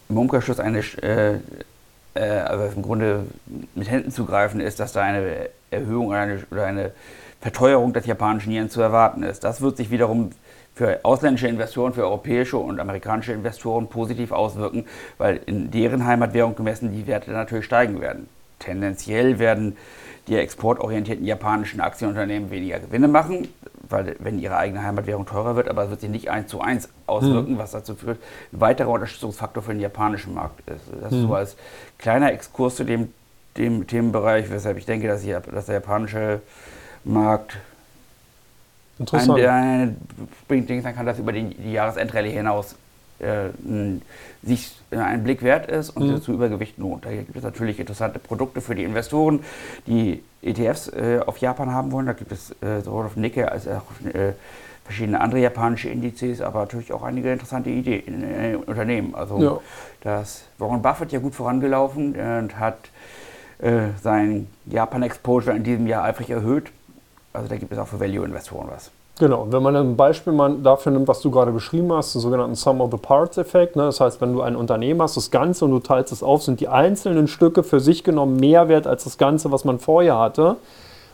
im 0.09 0.19
Umkehrschluss 0.19 0.61
eine, 0.61 0.79
äh, 0.79 1.41
äh, 2.15 2.21
also 2.21 2.65
im 2.75 2.83
Grunde 2.83 3.27
mit 3.75 3.91
Händen 3.91 4.11
zu 4.11 4.25
greifen 4.25 4.61
ist, 4.61 4.81
dass 4.81 4.93
da 4.93 5.03
eine 5.03 5.51
Erhöhung 5.71 6.09
oder 6.09 6.21
eine, 6.21 6.43
oder 6.51 6.67
eine 6.67 6.91
Verteuerung 7.41 7.93
des 7.93 8.07
japanischen 8.07 8.53
Yen 8.53 8.71
zu 8.71 8.81
erwarten 8.81 9.23
ist. 9.23 9.45
Das 9.45 9.61
wird 9.61 9.77
sich 9.77 9.91
wiederum 9.91 10.31
für 10.75 11.01
ausländische 11.05 11.47
Investoren, 11.47 11.93
für 11.93 12.03
europäische 12.03 12.57
und 12.57 12.81
amerikanische 12.81 13.33
Investoren 13.33 13.89
positiv 13.89 14.33
auswirken, 14.33 14.87
weil 15.19 15.41
in 15.47 15.71
deren 15.71 16.05
Heimatwährung 16.05 16.57
gemessen 16.57 16.93
die 16.93 17.07
Werte 17.07 17.31
natürlich 17.31 17.65
steigen 17.65 18.01
werden. 18.01 18.29
Tendenziell 18.59 19.39
werden 19.39 19.77
die 20.27 20.37
exportorientierten 20.37 21.27
japanischen 21.27 21.81
Aktienunternehmen 21.81 22.51
weniger 22.51 22.81
Gewinne 22.81 23.09
machen, 23.09 23.49
weil 23.89 24.17
wenn 24.19 24.39
ihre 24.39 24.57
eigene 24.57 24.83
Heimatwährung 24.83 25.27
teurer 25.27 25.57
wird, 25.57 25.69
aber 25.69 25.85
es 25.85 25.91
wird 25.91 26.01
sich 26.01 26.11
nicht 26.11 26.31
eins 26.31 26.51
zu 26.51 26.61
eins 26.61 26.89
auswirken, 27.07 27.55
mhm. 27.55 27.59
was 27.59 27.73
dazu 27.73 27.95
führt, 27.95 28.19
ein 28.53 28.61
weiterer 28.61 28.91
Unterstützungsfaktor 28.91 29.63
für 29.63 29.73
den 29.73 29.81
japanischen 29.81 30.35
Markt 30.35 30.69
ist. 30.69 30.83
Das 31.01 31.13
mhm. 31.13 31.19
ist 31.19 31.27
so 31.27 31.35
als 31.35 31.57
kleiner 31.99 32.33
Exkurs 32.33 32.77
zu 32.77 32.85
dem, 32.85 33.13
dem 33.57 33.87
Themenbereich, 33.87 34.51
weshalb 34.51 34.79
ich 34.79 34.87
denke, 34.87 35.09
dass, 35.09 35.23
die, 35.23 35.37
dass 35.53 35.67
der 35.67 35.77
japanische 35.77 36.41
Markt 37.05 37.57
Interessant. 38.99 39.41
Ein, 39.41 39.97
bringt 40.47 40.69
Dings, 40.69 40.85
dann 40.85 40.95
kann 40.95 41.05
das 41.05 41.19
über 41.19 41.33
die, 41.33 41.53
die 41.55 41.73
Jahresendrallye 41.73 42.31
hinaus 42.31 42.77
sich 44.43 44.77
einen 44.91 45.25
Blick 45.25 45.43
wert 45.43 45.71
ist 45.71 45.91
und 45.91 46.09
mhm. 46.09 46.23
zu 46.23 46.33
Übergewicht 46.33 46.79
lohnt. 46.79 47.07
Da 47.07 47.11
gibt 47.11 47.37
es 47.37 47.43
natürlich 47.43 47.79
interessante 47.81 48.19
Produkte 48.19 48.61
für 48.61 48.75
die 48.75 48.85
Investoren, 48.85 49.41
die 49.87 50.23
ETFs 50.43 50.89
äh, 50.89 51.21
auf 51.25 51.39
Japan 51.39 51.73
haben 51.73 51.93
wollen. 51.93 52.07
Da 52.07 52.13
gibt 52.13 52.33
es 52.33 52.51
äh, 52.63 52.81
sowohl 52.83 53.07
auf 53.07 53.17
Nikkei 53.17 53.49
als 53.49 53.67
auch 53.67 53.85
äh, 54.13 54.33
verschiedene 54.85 55.21
andere 55.21 55.41
japanische 55.41 55.89
Indizes, 55.89 56.41
aber 56.41 56.61
natürlich 56.61 56.93
auch 56.93 57.03
einige 57.03 57.33
interessante 57.33 57.71
Ideen, 57.71 58.23
äh, 58.23 58.57
Unternehmen. 58.57 59.15
Also 59.15 59.43
ja. 59.43 59.59
das 60.03 60.45
Warren 60.59 60.83
Buffett 60.83 61.13
ja 61.13 61.19
gut 61.19 61.35
vorangelaufen 61.35 62.15
und 62.15 62.59
hat 62.59 62.79
äh, 63.59 63.89
sein 64.03 64.49
Japan-Exposure 64.67 65.57
in 65.57 65.65
diesem 65.65 65.87
Jahr 65.87 66.05
eifrig 66.05 66.31
erhöht. 66.31 66.71
Also 67.33 67.49
da 67.49 67.57
gibt 67.57 67.73
es 67.73 67.79
auch 67.79 67.89
für 67.89 67.99
Value-Investoren 67.99 68.69
was. 68.71 68.91
Genau, 69.21 69.47
wenn 69.51 69.63
man 69.63 69.77
ein 69.77 69.97
Beispiel 69.97 70.33
mal 70.33 70.57
dafür 70.57 70.91
nimmt, 70.91 71.07
was 71.07 71.21
du 71.21 71.31
gerade 71.31 71.53
beschrieben 71.53 71.93
hast, 71.93 72.15
den 72.15 72.21
sogenannten 72.21 72.57
Sum 72.57 72.81
of 72.81 72.91
the 72.91 72.97
Parts-Effekt, 72.97 73.77
ne? 73.77 73.85
das 73.85 74.01
heißt, 74.01 74.21
wenn 74.21 74.33
du 74.33 74.43
ein 74.43 74.57
Unternehmen 74.57 75.01
hast, 75.01 75.17
das 75.17 75.31
Ganze 75.31 75.65
und 75.67 75.71
du 75.71 75.79
teilst 75.79 76.13
es 76.13 76.25
auf, 76.25 76.43
sind 76.43 76.59
die 76.59 76.67
einzelnen 76.67 77.29
Stücke 77.29 77.63
für 77.63 77.79
sich 77.79 78.03
genommen 78.03 78.37
mehr 78.37 78.69
wert 78.69 78.89
als 78.89 79.05
das 79.05 79.17
Ganze, 79.17 79.53
was 79.53 79.65
man 79.65 79.79
vorher 79.79 80.19
hatte. 80.19 80.57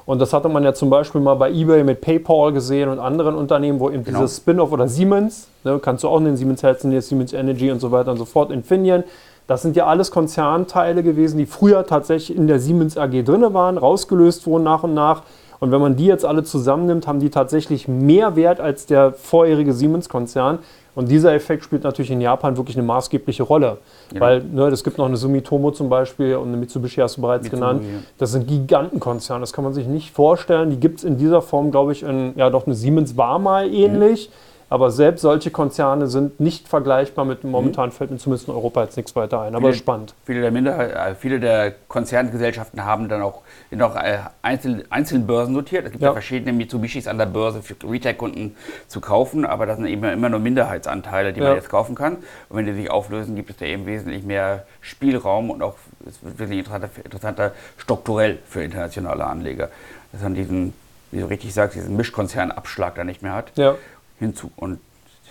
Und 0.06 0.18
das 0.18 0.32
hatte 0.32 0.48
man 0.48 0.64
ja 0.64 0.72
zum 0.72 0.88
Beispiel 0.88 1.20
mal 1.20 1.34
bei 1.34 1.50
eBay 1.50 1.84
mit 1.84 2.00
PayPal 2.00 2.52
gesehen 2.52 2.88
und 2.88 2.98
anderen 2.98 3.34
Unternehmen, 3.34 3.78
wo 3.80 3.90
eben 3.90 4.02
genau. 4.02 4.20
dieses 4.20 4.38
Spin-off 4.38 4.72
oder 4.72 4.88
Siemens, 4.88 5.48
ne, 5.62 5.78
kannst 5.78 6.02
du 6.02 6.08
auch 6.08 6.20
nennen, 6.20 6.38
Siemens 6.38 6.62
Healthineers, 6.62 7.08
Siemens 7.08 7.34
Energy 7.34 7.70
und 7.70 7.80
so 7.80 7.92
weiter 7.92 8.12
und 8.12 8.16
so 8.16 8.24
fort, 8.24 8.50
Infineon, 8.50 9.04
das 9.46 9.60
sind 9.60 9.76
ja 9.76 9.86
alles 9.86 10.10
Konzernteile 10.10 11.02
gewesen, 11.02 11.36
die 11.36 11.44
früher 11.44 11.84
tatsächlich 11.86 12.36
in 12.36 12.46
der 12.46 12.60
Siemens 12.60 12.96
AG 12.96 13.24
drin 13.24 13.44
waren, 13.52 13.76
rausgelöst 13.76 14.46
wurden 14.46 14.64
nach 14.64 14.84
und 14.84 14.94
nach 14.94 15.22
und 15.60 15.70
wenn 15.70 15.80
man 15.80 15.94
die 15.94 16.06
jetzt 16.06 16.24
alle 16.24 16.42
zusammennimmt, 16.42 17.06
haben 17.06 17.20
die 17.20 17.30
tatsächlich 17.30 17.86
mehr 17.86 18.34
Wert 18.34 18.60
als 18.60 18.86
der 18.86 19.12
vorherige 19.12 19.74
Siemens-Konzern. 19.74 20.58
Und 20.94 21.08
dieser 21.10 21.34
Effekt 21.34 21.62
spielt 21.62 21.84
natürlich 21.84 22.10
in 22.10 22.20
Japan 22.20 22.56
wirklich 22.56 22.76
eine 22.76 22.84
maßgebliche 22.84 23.44
Rolle. 23.44 23.78
Ja. 24.12 24.20
Weil 24.20 24.42
ne, 24.42 24.66
es 24.68 24.82
gibt 24.82 24.98
noch 24.98 25.06
eine 25.06 25.16
Sumitomo 25.16 25.70
zum 25.70 25.88
Beispiel 25.88 26.34
und 26.34 26.48
eine 26.48 26.56
Mitsubishi 26.56 27.00
hast 27.00 27.18
du 27.18 27.20
bereits 27.20 27.44
Mitsubishi, 27.44 27.72
genannt. 27.72 27.84
Ja. 27.84 27.98
Das 28.18 28.32
sind 28.32 28.48
Gigantenkonzerne, 28.48 29.40
das 29.40 29.52
kann 29.52 29.62
man 29.62 29.72
sich 29.72 29.86
nicht 29.86 30.10
vorstellen. 30.10 30.70
Die 30.70 30.80
gibt 30.80 30.98
es 30.98 31.04
in 31.04 31.16
dieser 31.16 31.42
Form, 31.42 31.70
glaube 31.70 31.92
ich, 31.92 32.02
in, 32.02 32.32
ja 32.36 32.50
doch 32.50 32.66
eine 32.66 32.74
Siemens 32.74 33.16
war 33.16 33.38
mal 33.38 33.72
ähnlich. 33.72 34.30
Aber 34.72 34.92
selbst 34.92 35.22
solche 35.22 35.50
Konzerne 35.50 36.06
sind 36.06 36.38
nicht 36.38 36.68
vergleichbar 36.68 37.24
mit 37.24 37.42
momentan 37.42 37.90
fällt 37.90 38.12
mir 38.12 38.18
zumindest 38.18 38.46
in 38.48 38.54
Europa 38.54 38.84
jetzt 38.84 38.96
nichts 38.96 39.16
weiter 39.16 39.40
ein. 39.40 39.56
Aber 39.56 39.66
Viele- 39.70 39.74
spannend. 39.78 40.14
Viele 40.24 40.40
der, 40.42 40.52
Minderheit, 40.52 40.92
äh, 40.94 41.14
viele 41.16 41.40
der 41.40 41.72
Konzerngesellschaften 41.88 42.84
haben 42.84 43.08
dann 43.08 43.20
auch, 43.20 43.42
sind 43.68 43.82
auch 43.82 43.96
äh, 43.96 44.18
einzeln, 44.42 44.84
einzeln 44.88 45.26
Börsen 45.26 45.54
notiert. 45.54 45.86
Es 45.86 45.90
gibt 45.90 46.02
ja. 46.02 46.10
Ja. 46.10 46.12
verschiedene 46.12 46.52
Mitsubishis 46.52 47.08
an 47.08 47.18
der 47.18 47.26
Börse 47.26 47.62
für 47.62 47.74
Retail-Kunden 47.82 48.54
zu 48.86 49.00
kaufen, 49.00 49.44
aber 49.44 49.66
das 49.66 49.76
sind 49.78 49.86
eben 49.86 50.04
immer 50.04 50.28
nur 50.28 50.38
Minderheitsanteile, 50.38 51.32
die 51.32 51.40
Ja. 51.40 51.48
man 51.48 51.56
jetzt 51.56 51.68
kaufen 51.68 51.96
kann. 51.96 52.18
Und 52.48 52.56
wenn 52.56 52.64
die 52.66 52.72
sich 52.72 52.92
auflösen, 52.92 53.34
gibt 53.34 53.50
es 53.50 53.56
da 53.56 53.64
eben 53.66 53.86
wesentlich 53.86 54.22
mehr 54.22 54.66
Spielraum 54.80 55.50
und 55.50 55.62
auch 55.62 55.74
es 56.08 56.22
wird 56.22 56.38
wesentlich 56.38 56.60
interessanter, 56.60 56.88
interessanter 57.04 57.52
strukturell 57.76 58.38
für 58.48 58.62
internationale 58.62 59.24
Anleger. 59.24 59.68
Dass 60.12 60.22
man 60.22 60.34
diesen, 60.34 60.74
wie 61.10 61.18
du 61.18 61.26
richtig 61.26 61.52
sagst, 61.54 61.74
diesen 61.74 61.96
Mischkonzernabschlag 61.96 62.94
da 62.94 63.02
nicht 63.02 63.20
mehr 63.22 63.32
hat 63.34 63.50
Ja. 63.56 63.74
Hinzu 64.20 64.52
und 64.56 64.78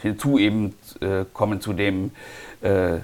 hinzu 0.02 0.38
eben 0.38 0.76
äh, 1.02 1.24
kommen 1.34 1.62
zu 1.62 1.72
dem 1.74 2.12
äh, 2.62 2.98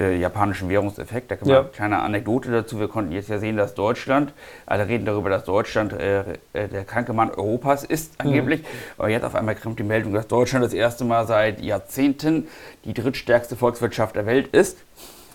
äh, 0.00 0.16
japanischen 0.18 0.68
Währungseffekt. 0.68 1.30
Da 1.30 1.36
kann 1.36 1.48
man 1.48 1.54
Ja. 1.56 1.60
eine 1.62 1.70
kleine 1.70 1.98
Anekdote 2.00 2.50
dazu. 2.50 2.78
Wir 2.78 2.88
konnten 2.88 3.12
jetzt 3.12 3.28
ja 3.28 3.38
sehen, 3.38 3.56
dass 3.56 3.74
Deutschland, 3.74 4.32
alle 4.66 4.86
reden 4.86 5.04
darüber, 5.04 5.28
dass 5.30 5.44
Deutschland 5.44 5.92
äh, 5.92 6.20
äh, 6.52 6.68
der 6.68 6.84
kranke 6.84 7.12
Mann 7.12 7.30
Europas 7.30 7.84
ist, 7.84 8.12
angeblich. 8.18 8.64
Aber 8.96 9.08
jetzt 9.08 9.24
auf 9.24 9.34
einmal 9.34 9.56
kommt 9.56 9.78
die 9.78 9.84
Meldung, 9.84 10.12
dass 10.12 10.28
Deutschland 10.28 10.64
das 10.64 10.72
erste 10.72 11.04
Mal 11.04 11.26
seit 11.26 11.60
Jahrzehnten 11.60 12.46
die 12.84 12.94
drittstärkste 12.94 13.56
Volkswirtschaft 13.56 14.14
der 14.16 14.26
Welt 14.26 14.48
ist. 14.48 14.78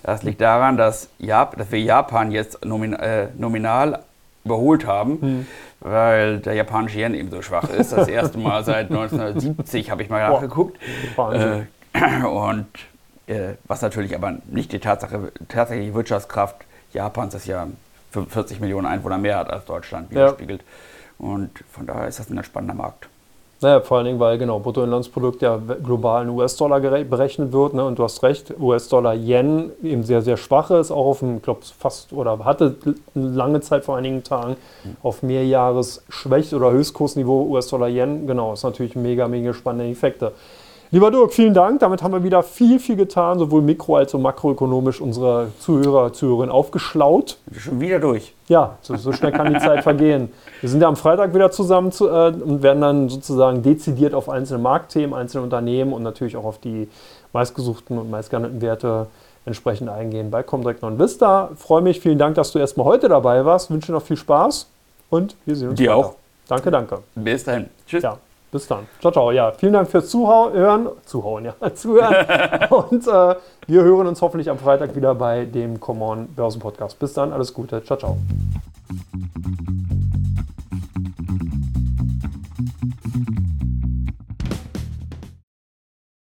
Das 0.01 0.23
liegt 0.23 0.41
daran, 0.41 0.77
dass, 0.77 1.09
Jap 1.19 1.57
dass 1.57 1.71
wir 1.71 1.79
Japan 1.79 2.31
jetzt 2.31 2.63
nomin 2.65 2.93
äh, 2.93 3.27
nominal 3.37 3.99
überholt 4.45 4.85
haben, 4.85 5.47
weil 5.83 6.39
der 6.39 6.53
japanische 6.53 6.99
Yen 6.99 7.13
eben 7.13 7.29
so 7.29 7.41
schwach 7.41 7.69
ist. 7.69 7.91
Das 7.91 8.07
erste 8.07 8.37
Mal 8.37 8.63
seit 8.63 8.89
1970 8.89 9.91
habe 9.91 10.01
ich 10.01 10.09
mal 10.09 10.27
nachgeguckt. 10.29 10.77
Äh, 11.17 11.63
und 12.25 12.67
äh, 13.27 13.53
was 13.65 13.81
natürlich 13.81 14.15
aber 14.15 14.35
nicht 14.49 14.71
die 14.71 14.79
Tatsache, 14.79 15.31
tatsächliche 15.49 15.93
Wirtschaftskraft 15.93 16.55
Japans, 16.93 17.33
das 17.33 17.45
ja 17.45 17.67
45 18.11 18.59
Millionen 18.59 18.85
Einwohner 18.87 19.17
mehr 19.17 19.37
hat 19.37 19.49
als 19.49 19.65
Deutschland, 19.65 20.09
Ja. 20.11 20.17
widerspiegelt. 20.17 20.63
Und 21.17 21.63
von 21.71 21.85
daher 21.85 22.07
ist 22.07 22.19
das 22.19 22.29
ein 22.29 22.35
ganz 22.35 22.47
spannender 22.47 22.75
Markt. 22.75 23.07
Naja, 23.63 23.81
vor 23.81 23.97
allen 23.97 24.05
Dingen, 24.05 24.19
weil 24.19 24.37
genau 24.37 24.59
Bruttoinlandsprodukt 24.59 25.41
ja 25.41 25.59
global 25.83 26.23
in 26.23 26.29
US-Dollar 26.29 26.79
berechnet 26.79 27.51
wird. 27.51 27.73
Ne? 27.73 27.83
Und 27.83 27.97
du 27.97 28.03
hast 28.03 28.21
recht, 28.21 28.53
US-Dollar-Yen 28.59 29.71
eben 29.81 30.03
sehr, 30.03 30.21
sehr 30.21 30.37
schwach 30.37 30.69
ist, 30.71 30.91
auch 30.91 31.05
auf 31.05 31.19
dem, 31.19 31.37
ich 31.37 31.43
glaube, 31.43 31.61
fast 31.79 32.13
oder 32.13 32.43
hatte 32.45 32.75
lange 33.15 33.61
Zeit 33.61 33.85
vor 33.85 33.97
einigen 33.97 34.23
Tagen 34.23 34.57
auf 35.01 35.23
Mehrjahres-Schwäch- 35.23 36.53
oder 36.53 36.71
Höchstkursniveau 36.71 37.47
US-Dollar-Yen. 37.49 38.27
Genau, 38.27 38.53
ist 38.53 38.63
natürlich 38.63 38.95
mega, 38.95 39.27
mega 39.27 39.53
spannende 39.53 39.89
Effekte. 39.89 40.33
Lieber 40.93 41.09
Dirk, 41.09 41.33
vielen 41.33 41.55
Dank. 41.55 41.79
Damit 41.79 42.03
haben 42.03 42.13
wir 42.13 42.23
wieder 42.23 42.43
viel, 42.43 42.77
viel 42.79 42.95
getan, 42.95 43.39
sowohl 43.39 43.63
mikro- 43.63 43.97
als 43.97 44.13
auch 44.13 44.19
makroökonomisch 44.19 45.01
unsere 45.01 45.47
Zuhörer, 45.59 46.13
Zuhörerinnen 46.13 46.51
aufgeschlaut. 46.51 47.37
Schon 47.57 47.79
wieder 47.81 47.97
durch. 47.97 48.35
Ja, 48.47 48.77
so, 48.83 48.95
so 48.97 49.11
schnell 49.11 49.31
kann 49.31 49.51
die 49.51 49.59
Zeit 49.59 49.81
vergehen. 49.81 50.31
Wir 50.61 50.69
sind 50.69 50.81
ja 50.81 50.87
am 50.87 50.95
Freitag 50.95 51.33
wieder 51.33 51.49
zusammen 51.49 51.91
zu, 51.91 52.07
äh, 52.09 52.27
und 52.27 52.61
werden 52.61 52.81
dann 52.81 53.09
sozusagen 53.09 53.63
dezidiert 53.63 54.13
auf 54.13 54.29
einzelne 54.29 54.59
Marktthemen, 54.59 55.15
einzelne 55.15 55.43
Unternehmen 55.43 55.93
und 55.93 56.03
natürlich 56.03 56.37
auch 56.37 56.45
auf 56.45 56.59
die 56.59 56.87
meistgesuchten 57.33 57.97
und 57.97 58.11
meistgehandelten 58.11 58.61
Werte 58.61 59.07
entsprechend 59.47 59.89
eingehen 59.89 60.29
bei 60.29 60.43
Comdirect 60.43 60.83
Vista. 60.99 61.49
Freue 61.55 61.81
mich, 61.81 62.01
vielen 62.01 62.19
Dank, 62.19 62.35
dass 62.35 62.51
du 62.51 62.59
erstmal 62.59 62.85
heute 62.85 63.09
dabei 63.09 63.43
warst. 63.45 63.71
Wünsche 63.71 63.87
dir 63.87 63.93
noch 63.93 64.03
viel 64.03 64.17
Spaß 64.17 64.69
und 65.09 65.35
wir 65.47 65.55
sehen 65.55 65.69
uns 65.69 65.79
Dir 65.79 65.89
weiter. 65.89 65.97
auch. 65.97 66.15
Danke, 66.47 66.69
danke. 66.69 66.99
Bis 67.15 67.43
dahin. 67.45 67.65
Tschüss. 67.87 68.03
Ja, 68.03 68.19
bis 68.53 68.67
dann. 68.67 68.85
Ciao, 69.01 69.11
ciao. 69.11 69.31
Ja, 69.31 69.51
vielen 69.51 69.73
Dank 69.73 69.89
fürs 69.89 70.09
Zuhören. 70.09 70.87
Zuhauen, 71.05 71.45
ja. 71.45 71.55
Zuhören. 71.73 72.69
Und 72.69 73.07
äh, 73.07 73.35
wir 73.65 73.83
hören 73.83 74.05
uns 74.05 74.21
hoffentlich 74.21 74.47
am 74.47 74.59
Freitag 74.59 74.95
wieder 74.95 75.15
bei 75.15 75.45
dem 75.45 75.79
Common 75.79 76.27
Börsen 76.27 76.61
Podcast. 76.61 76.99
Bis 76.99 77.13
dann. 77.13 77.33
Alles 77.33 77.51
Gute. 77.51 77.83
Ciao, 77.83 77.97
ciao. 77.97 78.17